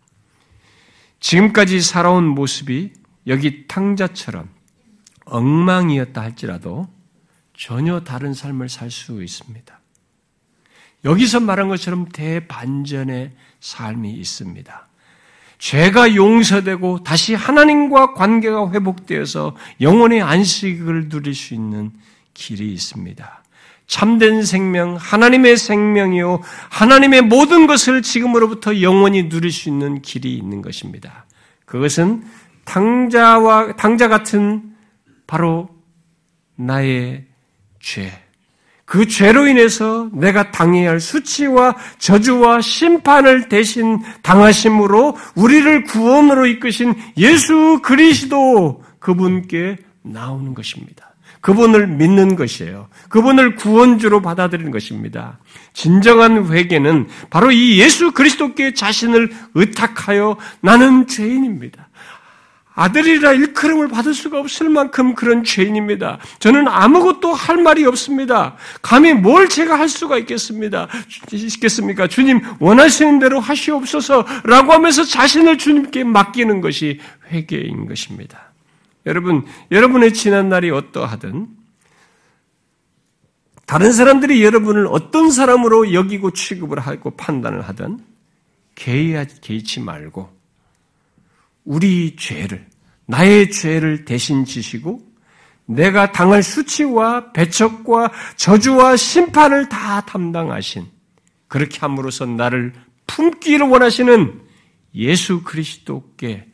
[1.19, 2.93] 지금까지 살아온 모습이
[3.27, 4.49] 여기 탕자처럼
[5.25, 6.88] 엉망이었다 할지라도
[7.57, 9.79] 전혀 다른 삶을 살 수 있습니다.
[11.05, 14.88] 여기서 말한 것처럼 대반전의 삶이 있습니다.
[15.57, 21.91] 죄가 용서되고 다시 하나님과 관계가 회복되어서 영혼의 안식을 누릴 수 있는
[22.33, 23.45] 길이 있습니다.
[23.88, 31.25] 참된 생명, 하나님의 생명이요, 하나님의 모든 것을 지금으로부터 영원히 누릴 수 있는 길이 있는 것입니다.
[31.65, 32.23] 그것은
[32.65, 34.75] 탕자와, 탕자 같은
[35.27, 35.69] 바로
[36.55, 37.25] 나의
[37.79, 38.25] 죄.
[38.86, 47.79] 그 죄로 인해서 내가 당해야 할 수치와 저주와 심판을 대신 당하심으로 우리를 구원으로 이끄신 예수
[47.83, 51.05] 그리스도 그분께 나오는 것입니다.
[51.46, 52.88] 그분을 믿는 것이에요.
[53.08, 55.38] 그분을 구원주로 받아들이는 것입니다.
[55.74, 61.88] 진정한 회개는 바로 이 예수 그리스도께 자신을 의탁하여 나는 죄인입니다.
[62.74, 66.18] 아들이라 일컬음을 받을 수가 없을 만큼 그런 죄인입니다.
[66.39, 68.56] 저는 아무것도 할 말이 없습니다.
[68.82, 70.88] 감히 뭘 제가 할 수가 있겠습니다.
[71.32, 72.08] 있겠습니까?
[72.08, 78.45] 주님 원하시는 대로 하시옵소서라고 하면서 자신을 주님께 맡기는 것이 회개인 것입니다.
[79.06, 81.47] 여러분, 여러분의 지난 날이 어떠하든
[83.66, 87.99] 다른 사람들이 여러분을 어떤 사람으로 여기고 취급을 하고 판단을 하든
[88.76, 90.30] 개의치 말고
[91.64, 92.68] 우리 죄를,
[93.08, 95.01] 나의 죄를 대신 지시고
[95.66, 100.86] 내가 당할 수치와 배척과 저주와 심판을 다 담당하신
[101.47, 102.74] 그렇게 함으로써 나를
[103.08, 104.41] 품기를 원하시는
[104.93, 106.47] 예수 그리스도께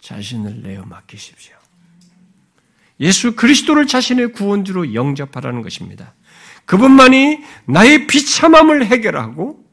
[0.00, 1.59] 자신을 내어 맡기십시오.
[3.00, 6.14] 예수 그리스도를 자신의 구원주로 영접하라는 것입니다.
[6.66, 9.64] 그분만이 나의 비참함을 해결하고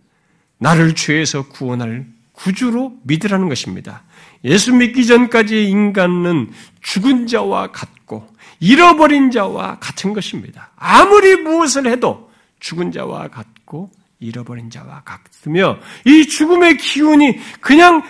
[0.58, 4.04] 나를 죄에서 구원할 구주로 믿으라는 것입니다.
[4.44, 6.52] 예수 믿기 전까지의 인간은
[6.82, 8.28] 죽은 자와 같고
[8.60, 10.72] 잃어버린 자와 같은 것입니다.
[10.76, 18.04] 아무리 무엇을 해도 죽은 자와 같고 잃어버린 자와 같으며 이 죽음의 기운이 그냥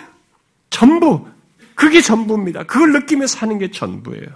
[0.70, 1.26] 전부
[1.74, 2.64] 그게 전부입니다.
[2.64, 4.26] 그걸 느끼며 사는 게 전부예요.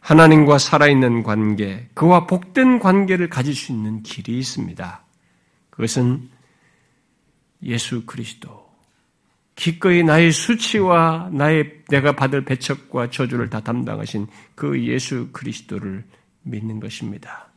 [0.00, 5.04] 하나님과 살아있는 관계, 그와 복된 관계를 가질 수 있는 길이 있습니다.
[5.70, 6.28] 그것은
[7.62, 8.68] 예수 그리스도.
[9.54, 16.04] 기꺼이 나의 수치와 나의 내가 받을 배척과 저주를 다 담당하신 그 예수 그리스도를
[16.42, 17.48] 믿는 것입니다.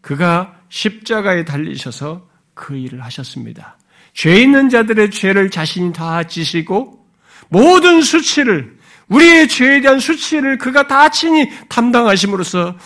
[0.00, 3.76] 그가 십자가에 달리셔서 그 일을 하셨습니다.
[4.14, 7.06] 죄 있는 자들의 죄를 자신이 다 지시고
[7.48, 8.78] 모든 수치를
[9.08, 12.76] 우리의 죄에 대한 수치를 그가 다 친히 담당하심으로써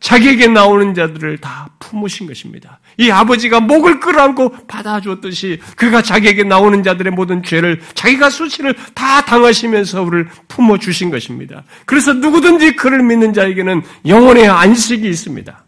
[0.00, 2.80] 자기에게 나오는 자들을 다 품으신 것입니다.
[2.96, 10.02] 이 아버지가 목을 끌어안고 받아주었듯이 그가 자기에게 나오는 자들의 모든 죄를 자기가 수치를 다 당하시면서
[10.02, 11.64] 우리를 품어주신 것입니다.
[11.84, 15.64] 그래서 누구든지 그를 믿는 자에게는 영혼의 안식이 있습니다.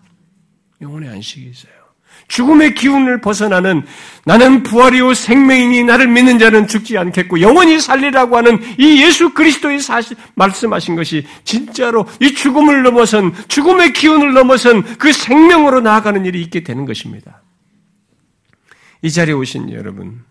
[0.80, 1.82] 영혼의 안식이 있어요.
[2.28, 3.82] 죽음의 기운을 벗어나는
[4.24, 10.16] 나는 부활이요 생명이니 나를 믿는 자는 죽지 않겠고 영원히 살리라고 하는 이 예수 그리스도의 사실
[10.34, 16.86] 말씀하신 것이 진짜로 이 죽음을 넘어선 죽음의 기운을 넘어선 그 생명으로 나아가는 일이 있게 되는
[16.86, 17.42] 것입니다.
[19.02, 20.22] 이 자리에 오신 여러분,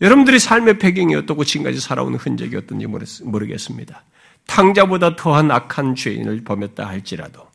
[0.00, 4.04] 여러분들이 삶의 배경이 어떻고 지금까지 살아온 흔적이 어떤지 모르겠습니다.
[4.46, 7.48] 탕자보다 더한 악한 죄인을 범했다 할지라도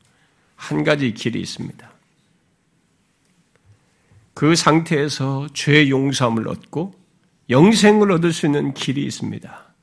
[0.56, 1.97] 한 가지 길이 있습니다.
[4.38, 6.94] 그 상태에서 죄 용서함을 얻고
[7.50, 9.74] 영생을 얻을 수 있는 길이 있습니다.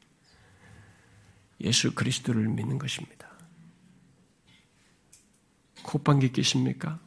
[1.63, 3.27] 예수 그리스도를 믿는 것입니다.
[5.83, 7.01] 콧방귀 끼십니까?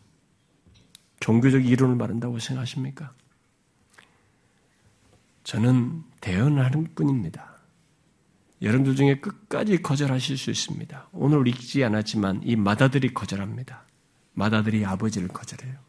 [1.21, 3.13] 종교적 이론을 말한다고 생각하십니까?
[5.45, 7.61] 저는 대언하는 뿐입니다.
[8.61, 11.07] 여러분들 중에 끝까지 거절하실 수 있습니다.
[11.13, 13.85] 오늘 읽지 않았지만 이 마다들이 거절합니다.
[14.33, 15.86] 마다들이 아버지를 거절해요.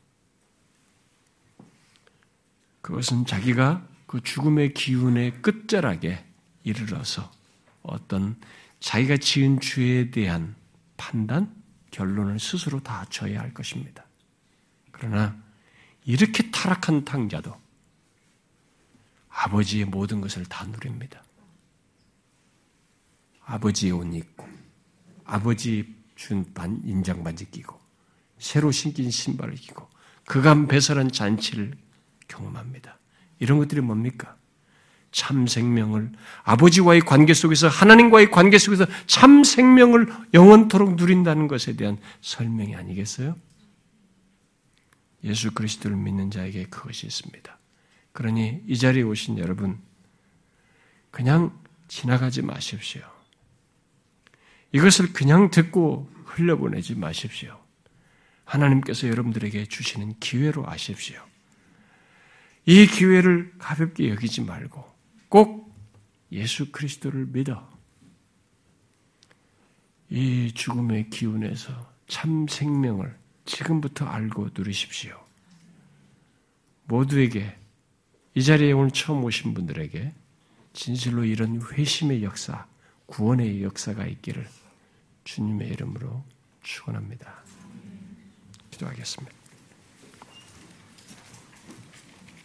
[2.88, 6.24] 그것은 자기가 그 죽음의 기운의 끝자락에
[6.64, 7.30] 이르러서
[7.82, 8.40] 어떤
[8.80, 10.56] 자기가 지은 죄에 대한
[10.96, 11.54] 판단,
[11.90, 14.06] 결론을 스스로 다 져야 할 것입니다.
[14.90, 15.36] 그러나
[16.06, 17.54] 이렇게 타락한 탕자도
[19.28, 21.22] 아버지의 모든 것을 다 누립니다.
[23.44, 24.48] 아버지의 옷 입고,
[25.26, 27.78] 아버지 준 반, 인장 반지 끼고,
[28.38, 29.86] 새로 신긴 신발을 끼고,
[30.24, 31.76] 그간 배설한 잔치를
[32.28, 32.98] 경험합니다.
[33.38, 34.36] 이런 것들이 뭡니까?
[35.10, 36.12] 참 생명을
[36.44, 43.34] 아버지와의 관계 속에서 하나님과의 관계 속에서 참 생명을 영원토록 누린다는 것에 대한 설명이 아니겠어요?
[45.24, 47.58] 예수 그리스도를 믿는 자에게 그것이 있습니다.
[48.12, 49.78] 그러니 이 자리에 오신 여러분
[51.10, 51.58] 그냥
[51.88, 53.02] 지나가지 마십시오.
[54.72, 57.58] 이것을 그냥 듣고 흘려보내지 마십시오.
[58.44, 61.20] 하나님께서 여러분들에게 주시는 기회로 아십시오.
[62.68, 64.84] 이 기회를 가볍게 여기지 말고
[65.30, 65.74] 꼭
[66.30, 67.66] 예수 그리스도를 믿어.
[70.10, 73.16] 이 죽음의 기운에서 참 생명을
[73.46, 75.18] 지금부터 알고 누리십시오.
[76.84, 77.56] 모두에게
[78.34, 80.12] 이 자리에 오늘 처음 오신 분들에게
[80.74, 82.66] 진실로 이런 회심의 역사,
[83.06, 84.46] 구원의 역사가 있기를
[85.24, 86.22] 주님의 이름으로
[86.62, 87.32] 축원합니다.
[88.70, 89.37] 기도하겠습니다.